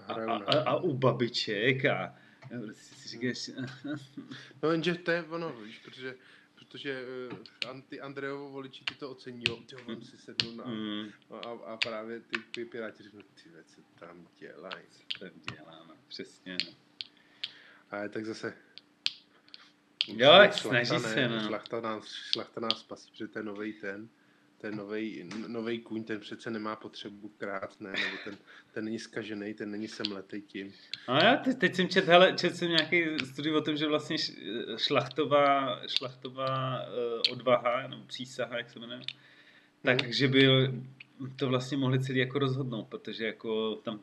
a, 0.07 0.15
a, 0.15 0.37
a, 0.37 0.63
a 0.63 0.77
u 0.77 0.95
babiček 0.95 1.85
a, 1.85 2.05
a 2.43 2.49
prostě 2.65 2.95
si 2.95 3.09
říkáš, 3.09 3.51
No 4.63 4.71
jenže 4.71 4.95
to 4.95 5.11
je 5.11 5.23
ono, 5.23 5.53
víš, 5.53 5.79
protože, 5.85 6.15
protože 6.61 7.05
uh, 7.33 7.39
anti 7.71 8.01
Andrejovo 8.01 8.51
voliči 8.51 8.85
ty 8.85 8.95
to 8.95 9.11
ocení, 9.11 9.45
jo, 9.49 9.57
ty 9.57 9.77
on 9.77 10.03
si 10.03 10.19
sednul 10.19 10.53
na, 10.55 10.65
mm, 10.65 11.11
a, 11.31 11.73
a, 11.73 11.77
právě 11.77 12.21
ty, 12.21 12.39
ty 12.51 12.65
piráti 12.65 13.03
řeknou, 13.03 13.23
ty 13.43 13.49
věci 13.49 13.81
tam 13.99 14.29
dělají. 14.39 14.85
to 15.19 15.27
dělá, 15.55 15.85
no, 15.89 15.95
přesně, 16.09 16.57
no. 16.67 16.73
A 17.91 18.09
tak 18.09 18.27
zase... 18.27 18.57
Jo, 20.07 20.29
šlachta 20.29 20.69
snaží 20.69 20.93
ne, 20.93 21.01
se, 21.01 21.29
no. 21.29 21.47
Šlachta 21.47 21.81
nás, 21.81 22.13
šlachta 22.13 22.61
nás 22.61 22.81
spasí, 22.81 23.11
protože 23.11 23.29
ten 23.29 23.47
novej 23.47 23.73
ten, 23.73 24.09
ten 24.61 24.77
novej, 24.77 25.27
novej 25.47 25.79
kůň, 25.79 26.05
ten 26.05 26.21
přece 26.21 26.51
nemá 26.51 26.77
potřebu 26.77 27.29
krát, 27.29 27.81
ne, 27.81 27.91
nebo 27.91 28.17
ten, 28.25 28.37
ten 28.75 28.85
není 28.85 28.99
skažený, 28.99 29.55
ten 29.55 29.71
není 29.71 29.89
semletej 29.89 30.43
tím. 30.43 30.73
No 31.09 31.17
já 31.17 31.37
teď, 31.37 31.59
teď 31.59 31.75
jsem 31.75 31.89
čet, 31.89 32.07
hele, 32.07 32.33
čet 32.33 32.57
jsem 32.57 32.69
nějaký 32.69 33.05
studii 33.25 33.55
o 33.55 33.61
tom, 33.61 33.77
že 33.77 33.87
vlastně 33.87 34.17
šlachtová, 34.77 35.81
šlachtová 35.87 36.87
uh, 36.87 37.33
odvaha, 37.33 37.89
nebo 37.89 38.03
přísaha, 38.05 38.57
jak 38.57 38.71
se 38.71 38.79
jmenuje, 38.79 39.01
takže 39.83 40.29
by 40.29 40.49
to 41.37 41.49
vlastně 41.49 41.77
mohli 41.77 42.05
celý 42.05 42.19
jako 42.19 42.39
rozhodnout, 42.39 42.85
protože 42.85 43.27
jako 43.27 43.75
tam, 43.75 44.01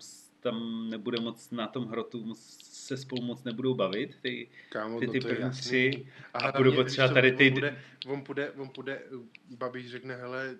tam 0.51 0.89
nebude 0.89 1.19
moc 1.21 1.51
na 1.51 1.67
tom 1.67 1.87
hrotu 1.87 2.23
moc, 2.25 2.39
se 2.61 2.97
spolu 2.97 3.21
moc 3.21 3.43
nebudou 3.43 3.73
bavit, 3.75 4.17
ty, 4.21 4.49
Kámo, 4.69 4.99
ty, 4.99 5.05
no 5.07 5.11
ty 5.11 5.17
je 5.17 5.21
první 5.21 5.49
tři, 5.51 6.07
a 6.33 6.39
hlavně, 6.39 6.57
budou 6.57 6.75
potřeba 6.75 7.07
tady 7.07 7.31
ty- 7.31 7.53
On 8.07 8.23
půjde, 8.23 8.51
on 8.51 8.69
půjde, 8.69 9.03
on 9.11 9.27
Babiš 9.57 9.91
řekne, 9.91 10.15
hele, 10.15 10.55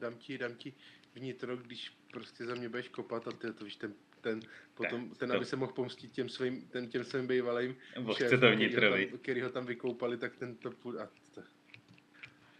dám 0.00 0.14
ti, 0.14 0.38
dám 0.38 0.54
ti 0.54 0.72
vnitro, 1.14 1.56
když 1.56 1.92
prostě 2.12 2.44
za 2.44 2.54
mě 2.54 2.68
budeš 2.68 2.88
kopat 2.88 3.28
a 3.28 3.32
ty 3.32 3.52
to 3.52 3.64
víš, 3.64 3.76
ten, 3.76 3.94
ten, 4.20 4.40
potom, 4.74 5.08
Tak, 5.08 5.18
ten, 5.18 5.28
to- 5.28 5.36
aby 5.36 5.44
se 5.44 5.56
mohl 5.56 5.72
pomstit 5.72 6.12
těm 6.12 6.28
svým, 6.28 6.62
ten, 6.68 6.88
těm 6.88 7.04
svým 7.04 7.26
bývalým 7.26 7.76
šéfům, 8.16 8.38
který 8.38 9.06
který 9.22 9.40
ho 9.40 9.50
tam 9.50 9.66
vykoupali, 9.66 10.16
tak 10.16 10.36
ten 10.36 10.56
to 10.56 10.70
půjde, 10.70 10.98
a 11.00 11.08
to, 11.34 11.40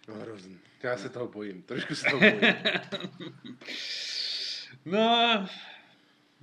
no 0.08 0.14
hrozný. 0.14 0.58
Já 0.82 0.96
se 0.96 1.08
toho 1.08 1.28
bojím, 1.28 1.62
trošku 1.62 1.94
se 1.94 2.04
toho 2.10 2.18
bojím. 2.20 2.40
no, 4.84 5.48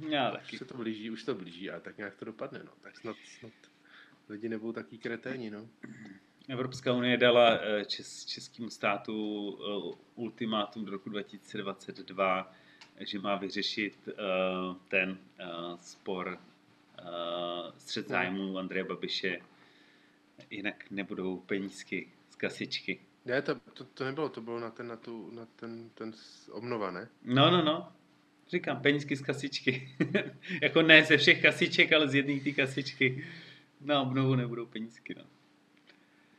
já 0.10 0.32
Už 0.32 0.38
taky. 0.42 0.58
se 0.58 0.66
to 0.66 0.78
blíží, 0.78 1.10
už 1.12 1.24
to 1.24 1.36
blíží, 1.36 1.70
a 1.72 1.80
tak 1.80 1.98
nějak 1.98 2.16
to 2.16 2.26
dopadne, 2.26 2.60
no. 2.66 2.72
Tak 2.82 2.98
snad, 2.98 3.16
snad 3.40 3.52
lidi 4.30 4.50
nebudou 4.50 4.72
taky 4.74 4.98
kreténi, 4.98 5.50
no. 5.50 5.68
Evropská 6.50 6.94
unie 6.94 7.18
dala 7.18 7.60
eh, 7.62 7.86
čes, 7.86 8.26
českému 8.26 8.70
státu 8.70 9.14
eh, 9.94 9.98
ultimátum 10.16 10.86
do 10.86 10.92
roku 10.92 11.10
2022, 11.10 12.54
že 13.00 13.20
má 13.20 13.36
vyřešit 13.36 14.10
eh, 14.10 14.14
ten 14.88 15.18
spor 15.82 16.40
střed 17.78 18.06
Hmm. 18.06 18.12
zájmů 18.12 18.58
Andreje 18.58 18.84
Babiše, 18.84 19.40
jinak 20.50 20.92
nebudou 20.92 21.38
penízky 21.38 22.12
z 22.30 22.36
kasičky. 22.36 23.00
Ne, 23.26 23.42
to, 23.42 23.56
to, 23.74 23.84
to 23.84 24.06
nebylo, 24.06 24.30
to 24.30 24.42
bylo 24.42 24.60
na 24.60 24.70
ten, 24.72 24.88
na 24.88 24.96
tu, 24.96 25.32
na 25.32 25.46
ten, 25.46 25.90
ten 25.90 26.14
obnova, 26.52 26.92
ne? 26.92 27.10
No, 27.24 27.52
no, 27.52 27.64
no. 27.64 27.92
Říkám, 28.50 28.82
penízky 28.82 29.16
z 29.16 29.22
kasičky. 29.22 29.90
jako 30.62 30.82
ne 30.82 31.04
ze 31.04 31.18
všech 31.18 31.42
kasiček, 31.42 31.94
ale 31.94 32.08
z 32.08 32.16
jedné 32.16 32.40
té 32.40 32.52
kasičky. 32.52 33.26
Na 33.82 34.02
obnovu 34.02 34.36
nebudou 34.36 34.66
penízky, 34.66 35.16
no. 35.18 35.24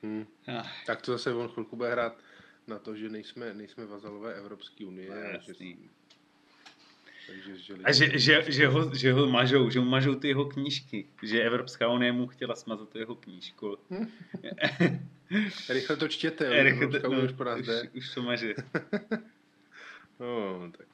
Hmm. 0.02 0.26
Ah, 0.48 0.66
Tak 0.86 1.02
to 1.02 1.12
zase 1.12 1.34
on 1.34 1.48
chvilku 1.48 1.76
bude 1.76 1.90
hrát 1.90 2.18
na 2.66 2.78
to, 2.78 2.96
že 2.96 3.08
nejsme, 3.08 3.54
nejsme 3.54 3.86
vazalové 3.86 4.34
Evropské 4.34 4.86
unie. 4.86 5.10
No, 5.10 5.16
a 5.16 5.38
že, 5.42 5.54
takže, 7.26 7.58
že, 7.58 7.74
A 7.84 7.92
že, 7.92 8.18
že, 8.18 8.52
že, 8.52 8.68
ho, 8.68 8.94
že 8.94 9.12
ho 9.12 9.26
mažou, 9.26 9.70
že 9.70 9.80
mu 9.80 9.86
mažou 9.86 10.14
ty 10.14 10.28
jeho 10.28 10.44
knížky. 10.44 11.06
Že 11.22 11.42
Evropská 11.42 11.88
unie 11.88 12.12
mu 12.12 12.26
chtěla 12.26 12.56
smazat 12.56 12.88
tu 12.88 12.98
jeho 12.98 13.14
knížku. 13.14 13.78
Rychle 15.68 15.96
to 15.96 16.08
čtěte, 16.08 16.46
Evropská 16.46 17.08
unie 17.08 17.22
no, 17.22 17.56
už 17.56 17.68
už, 17.68 17.68
už 17.94 18.14
to 18.14 18.22
maže. 18.22 18.54
No, 20.20 20.72
tak 20.76 20.89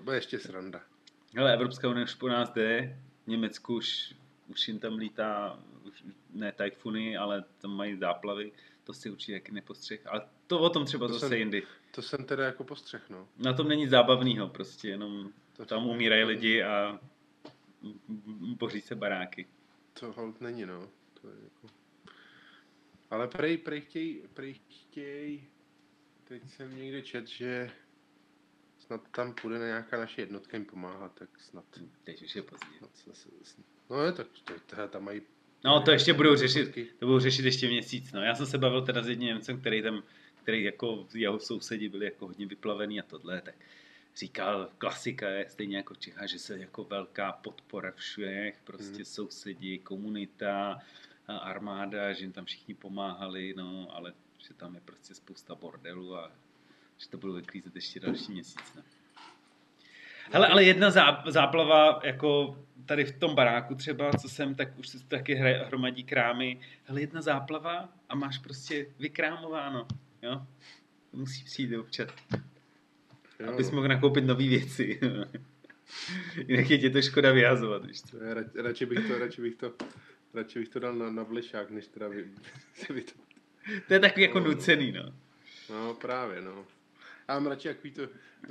bude 0.00 0.16
ještě 0.16 0.38
sranda. 0.38 0.80
Hele, 1.36 1.54
Evropská 1.54 1.88
unie 1.88 2.04
už 2.04 2.14
po 2.14 2.28
nás 2.28 2.50
jde. 2.52 2.98
V 3.24 3.26
Německu 3.26 3.76
už, 3.76 4.14
už 4.48 4.68
jim 4.68 4.78
tam 4.78 4.94
lítá, 4.94 5.58
už, 5.82 6.04
ne 6.30 6.52
tajfuny, 6.52 7.16
ale 7.16 7.44
tam 7.58 7.70
mají 7.70 7.96
záplavy. 7.96 8.52
To 8.84 8.94
si 8.94 9.10
určitě 9.10 9.32
taky 9.32 9.52
nepostřeh. 9.52 10.06
Ale 10.06 10.22
to 10.46 10.58
o 10.60 10.70
tom 10.70 10.84
třeba 10.84 11.06
To 11.06 11.12
zase 11.12 11.28
jsem- 11.28 11.38
jindy. 11.38 11.62
To 11.94 12.02
jsem 12.02 12.24
teda 12.24 12.44
jako 12.44 12.64
postřeh, 12.64 13.10
no. 13.10 13.28
Na 13.38 13.52
tom 13.52 13.68
není 13.68 13.88
zábavného 13.88 14.48
prostě, 14.48 14.88
jenom 14.88 15.30
To, 15.56 15.66
tam 15.66 15.86
umírají 15.86 16.24
lidi 16.24 16.62
a 16.62 17.00
boří 18.56 18.80
se 18.80 18.94
baráky. 18.94 19.46
To 20.00 20.12
hold 20.12 20.40
není, 20.40 20.66
no. 20.66 20.88
To 21.20 21.28
je 21.28 21.34
jako... 21.44 21.66
Ale 23.10 23.28
prej, 23.28 23.58
prej 23.58 23.80
chtěj, 23.80 24.22
prej 24.34 24.54
chtěj, 24.68 25.44
teď 26.24 26.42
jsem 26.50 26.76
někde 26.76 27.02
čet, 27.02 27.28
že 27.28 27.70
snad 28.86 29.00
tam 29.10 29.34
půjde 29.34 29.58
na 29.58 29.66
nějaká 29.66 29.96
naše 29.96 30.22
jednotka 30.22 30.56
jim 30.56 30.66
pomáhat, 30.66 31.12
tak 31.14 31.28
snad. 31.40 31.64
Teď 32.04 32.22
už 32.22 32.36
je 32.36 32.42
pozdě. 32.42 32.66
snad, 32.78 32.96
snad, 32.96 33.16
snad 33.42 33.66
no 33.90 34.04
je, 34.04 34.12
tak 34.12 34.26
to, 34.44 34.54
to, 34.76 34.88
tam 34.88 35.04
mají... 35.04 35.22
No 35.64 35.80
to 35.80 35.90
ještě 35.90 36.12
budou 36.12 36.36
řešit, 36.36 36.74
to 36.98 37.06
budou 37.06 37.20
řešit 37.20 37.44
ještě 37.44 37.66
měsíc. 37.66 38.12
No. 38.12 38.20
Já 38.20 38.34
jsem 38.34 38.46
se 38.46 38.58
bavil 38.58 38.82
teda 38.82 39.02
s 39.02 39.08
jedním 39.08 39.28
Němcem, 39.28 39.60
který 39.60 39.82
tam, 39.82 40.02
který 40.42 40.64
jako 40.64 41.08
jeho 41.14 41.38
sousedi 41.38 41.88
byli 41.88 42.04
jako 42.04 42.26
hodně 42.26 42.46
vyplavený 42.46 43.00
a 43.00 43.02
tohle, 43.02 43.40
tak 43.40 43.54
říkal, 44.16 44.70
klasika 44.78 45.28
je 45.28 45.48
stejně 45.48 45.76
jako 45.76 45.94
v 45.94 45.98
Čechách, 45.98 46.28
že 46.28 46.38
se 46.38 46.58
jako 46.58 46.84
velká 46.84 47.32
podpora 47.32 47.92
všech, 47.92 48.60
prostě 48.64 48.94
Hmm. 48.94 49.04
sousedi, 49.04 49.78
komunita, 49.78 50.78
armáda, 51.28 52.12
že 52.12 52.24
jim 52.24 52.32
tam 52.32 52.44
všichni 52.44 52.74
pomáhali, 52.74 53.54
no, 53.56 53.88
ale 53.90 54.12
že 54.38 54.54
tam 54.54 54.74
je 54.74 54.80
prostě 54.80 55.14
spousta 55.14 55.54
bordelu 55.54 56.16
a 56.16 56.32
že 56.98 57.08
to 57.08 57.18
budou 57.18 57.32
vyklízet 57.32 57.74
ještě 57.74 58.00
další 58.00 58.32
měsíc. 58.32 58.72
No. 58.76 58.82
Hele, 60.32 60.48
ale 60.48 60.64
jedna 60.64 60.90
zá, 60.90 61.22
záplava 61.26 62.00
jako 62.04 62.58
tady 62.86 63.04
v 63.04 63.18
tom 63.18 63.34
baráku 63.34 63.74
třeba, 63.74 64.12
co 64.12 64.28
jsem, 64.28 64.54
tak 64.54 64.78
už 64.78 64.88
se 64.88 65.06
taky 65.06 65.34
hra- 65.34 65.66
hromadí 65.66 66.04
krámy. 66.04 66.60
Hele, 66.84 67.00
jedna 67.00 67.22
záplava 67.22 67.88
a 68.08 68.14
máš 68.14 68.38
prostě 68.38 68.86
vykrámováno, 68.98 69.86
jo? 70.22 70.46
To 71.10 71.16
musí 71.16 71.44
přijít 71.44 71.76
občas, 71.76 72.08
Jo, 73.40 73.52
abys 73.52 73.70
no. 73.70 73.74
mohl 73.76 73.88
nakoupit 73.88 74.24
nové 74.24 74.48
věci. 74.48 75.00
Jinak 76.48 76.70
je 76.70 76.78
tě 76.78 76.90
to 76.90 77.02
škoda 77.02 77.32
vyhazovat, 77.32 77.84
víš 77.84 78.02
co? 78.02 78.16
Já 78.24 78.34
Radši, 78.54 78.86
bych 78.86 79.08
to, 79.08 79.18
radši, 79.18 79.42
bych 79.42 79.54
to, 79.54 79.72
radši 80.34 80.58
bych 80.58 80.68
to 80.68 80.78
dal 80.80 80.94
na, 80.94 81.10
na 81.10 81.22
vlešák, 81.22 81.70
než 81.70 81.86
teda 81.86 82.08
vy, 82.08 82.24
to... 82.88 82.94
To 83.88 83.94
je 83.94 84.00
takový 84.00 84.22
jako 84.22 84.40
nucený, 84.40 84.92
no. 84.92 85.12
No 85.70 85.94
právě, 85.94 86.40
no. 86.40 86.64
Já 87.28 87.34
mám 87.34 87.46
radši 87.46 87.68
takový 87.68 87.90
to, 87.90 88.02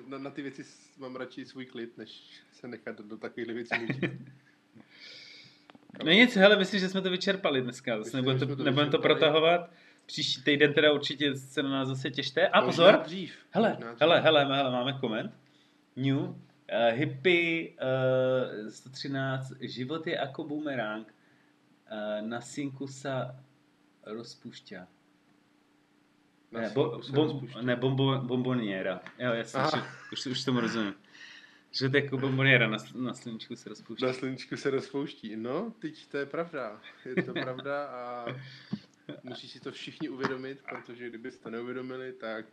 na, 0.07 0.17
na 0.17 0.29
ty 0.29 0.41
věci 0.41 0.63
mám 0.97 1.15
radši 1.15 1.45
svůj 1.45 1.65
klid, 1.65 1.97
než 1.97 2.41
se 2.51 2.67
nechat 2.67 2.97
do, 2.97 3.03
do 3.03 3.17
takových 3.17 3.47
věcí. 3.47 3.75
No 6.03 6.11
nic, 6.11 6.35
hele, 6.35 6.55
myslím, 6.55 6.79
že 6.79 6.89
jsme 6.89 7.01
to 7.01 7.09
vyčerpali 7.09 7.61
dneska. 7.61 7.97
Zase 7.97 8.17
nebudeme 8.17 8.39
to, 8.39 8.55
to 8.55 8.63
nebudeme 8.63 8.91
to 8.91 8.99
protahovat. 8.99 9.71
Příští 10.05 10.43
týden 10.43 10.73
teda 10.73 10.91
určitě 10.91 11.35
se 11.35 11.63
na 11.63 11.69
nás 11.69 11.87
zase 11.87 12.11
těšte. 12.11 12.47
A 12.47 12.61
Možná 12.61 12.85
pozor, 12.85 13.03
Dřív, 13.05 13.37
hele, 13.51 13.69
možná 13.69 13.91
dřív. 13.91 14.01
hele, 14.01 14.21
hele, 14.21 14.45
hele, 14.45 14.71
máme 14.71 14.93
koment. 14.93 15.31
New, 15.95 16.17
uh, 16.17 16.35
hippie 16.91 17.69
uh, 17.69 18.69
113, 18.69 19.53
život 19.61 20.07
je 20.07 20.15
jako 20.15 20.43
bumerang, 20.43 21.07
uh, 21.07 22.27
na 22.27 22.41
synku 22.41 22.87
sa 22.87 23.35
rozpušťa. 24.03 24.87
Ne, 26.53 26.71
bo, 26.73 27.03
se 27.03 27.11
bom, 27.11 27.47
ne 27.61 27.75
bombo, 27.75 28.17
bomboniera. 28.17 29.01
Jo, 29.19 29.33
jasně, 29.33 29.59
Aha. 29.59 29.87
už, 30.13 30.25
už, 30.25 30.43
tomu 30.43 30.59
rozumím. 30.59 30.93
Život 31.71 31.93
je 31.93 32.03
jako 32.03 32.17
bomboniera, 32.17 32.67
na, 32.67 32.77
na 32.95 33.13
sluníčku 33.13 33.55
se 33.55 33.69
rozpouští. 33.69 34.05
Na 34.05 34.13
sluníčku 34.13 34.57
se 34.57 34.69
rozpouští. 34.69 35.35
No, 35.35 35.73
teď 35.79 36.07
to 36.07 36.17
je 36.17 36.25
pravda. 36.25 36.81
Je 37.05 37.23
to 37.23 37.33
pravda 37.33 37.85
a 37.85 38.25
musí 39.23 39.49
si 39.49 39.59
to 39.59 39.71
všichni 39.71 40.09
uvědomit, 40.09 40.59
protože 40.69 41.09
kdybyste 41.09 41.43
to 41.43 41.49
neuvědomili, 41.49 42.13
tak... 42.13 42.45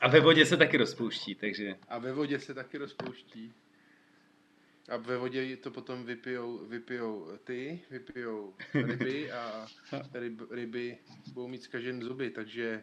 A 0.00 0.08
ve 0.08 0.20
vodě 0.20 0.46
se 0.46 0.56
taky 0.56 0.76
rozpouští, 0.76 1.34
takže... 1.34 1.74
A 1.88 1.98
ve 1.98 2.12
vodě 2.12 2.40
se 2.40 2.54
taky 2.54 2.78
rozpouští. 2.78 3.52
A 4.88 4.96
ve 4.96 5.16
vodě 5.16 5.56
to 5.56 5.70
potom 5.70 6.04
vypijou, 6.04 6.66
vypijou 6.66 7.38
ty, 7.44 7.80
vypijou 7.90 8.54
ryby 8.74 9.32
a 9.32 9.66
ryb, 10.14 10.40
ryby 10.50 10.98
budou 11.32 11.48
mít 11.48 11.62
zkažen 11.62 12.02
zuby, 12.02 12.30
takže 12.30 12.82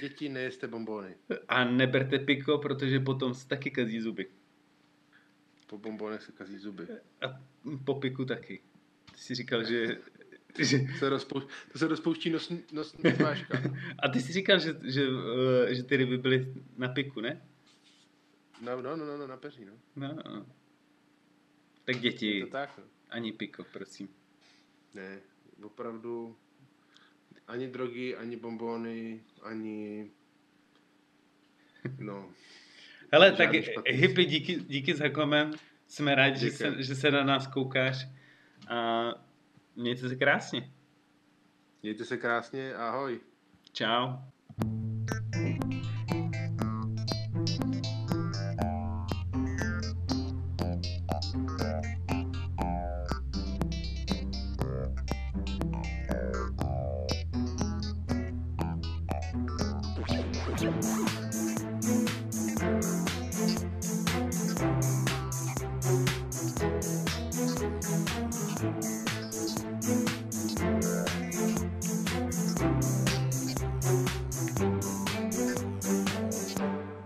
děti 0.00 0.28
nejeste 0.28 0.68
bombony. 0.68 1.14
A 1.48 1.64
neberte 1.64 2.18
piko, 2.18 2.58
protože 2.58 3.00
potom 3.00 3.34
se 3.34 3.48
taky 3.48 3.70
kazí 3.70 4.00
zuby. 4.00 4.26
Po 5.66 5.78
bombonech 5.78 6.22
se 6.22 6.32
kazí 6.32 6.58
zuby. 6.58 6.86
A 7.26 7.40
po 7.84 7.94
piku 7.94 8.24
taky. 8.24 8.60
Ty 9.12 9.18
jsi 9.18 9.34
říkal, 9.34 9.64
že... 9.64 9.98
že 10.58 10.78
Se 10.98 11.08
rozpouští, 11.08 11.50
to 11.72 11.78
se 11.78 11.88
rozpouští 11.88 12.30
nos, 12.30 12.52
nos, 12.72 12.98
nosmáška. 12.98 13.62
a 13.98 14.08
ty 14.08 14.20
jsi 14.20 14.32
říkal, 14.32 14.58
že, 14.58 14.76
že, 14.82 15.06
eh, 15.68 15.74
že 15.74 15.82
ty 15.82 15.96
ryby 15.96 16.18
byly 16.18 16.54
na 16.76 16.88
piku, 16.88 17.20
ne? 17.20 17.42
No, 18.62 18.82
no, 18.82 18.96
no, 18.96 19.06
no, 19.06 19.18
no 19.18 19.26
na 19.26 19.36
peří, 19.36 19.64
no. 19.64 19.72
No, 19.96 20.08
no. 20.14 20.46
Tak 21.84 21.94
Je 21.96 22.00
děti, 22.00 22.40
to 22.40 22.46
tak, 22.50 22.78
no. 22.78 22.84
ani 23.10 23.32
piko, 23.32 23.64
prosím. 23.72 24.08
Ne, 24.94 25.20
opravdu 25.62 26.36
ani 27.48 27.68
drogy, 27.68 28.16
ani 28.16 28.36
bombony, 28.36 29.20
ani... 29.42 30.10
No, 31.98 32.30
Hele, 33.12 33.34
Žádný 33.36 33.62
tak 33.74 33.86
hippy, 33.88 34.24
díky, 34.24 34.54
díky 34.54 34.94
za 34.94 35.08
koment. 35.08 35.56
Jsme 35.86 36.14
rádi, 36.14 36.38
že 36.40 36.50
se, 36.50 36.82
že 36.82 36.94
se 36.94 37.10
na 37.10 37.24
nás 37.24 37.46
koukáš. 37.46 38.06
A 38.68 39.08
mějte 39.76 40.08
se 40.08 40.16
krásně. 40.16 40.72
mějte 41.82 42.04
se 42.04 42.16
krásně, 42.16 42.74
ahoj. 42.74 43.20
Čau. 43.72 44.08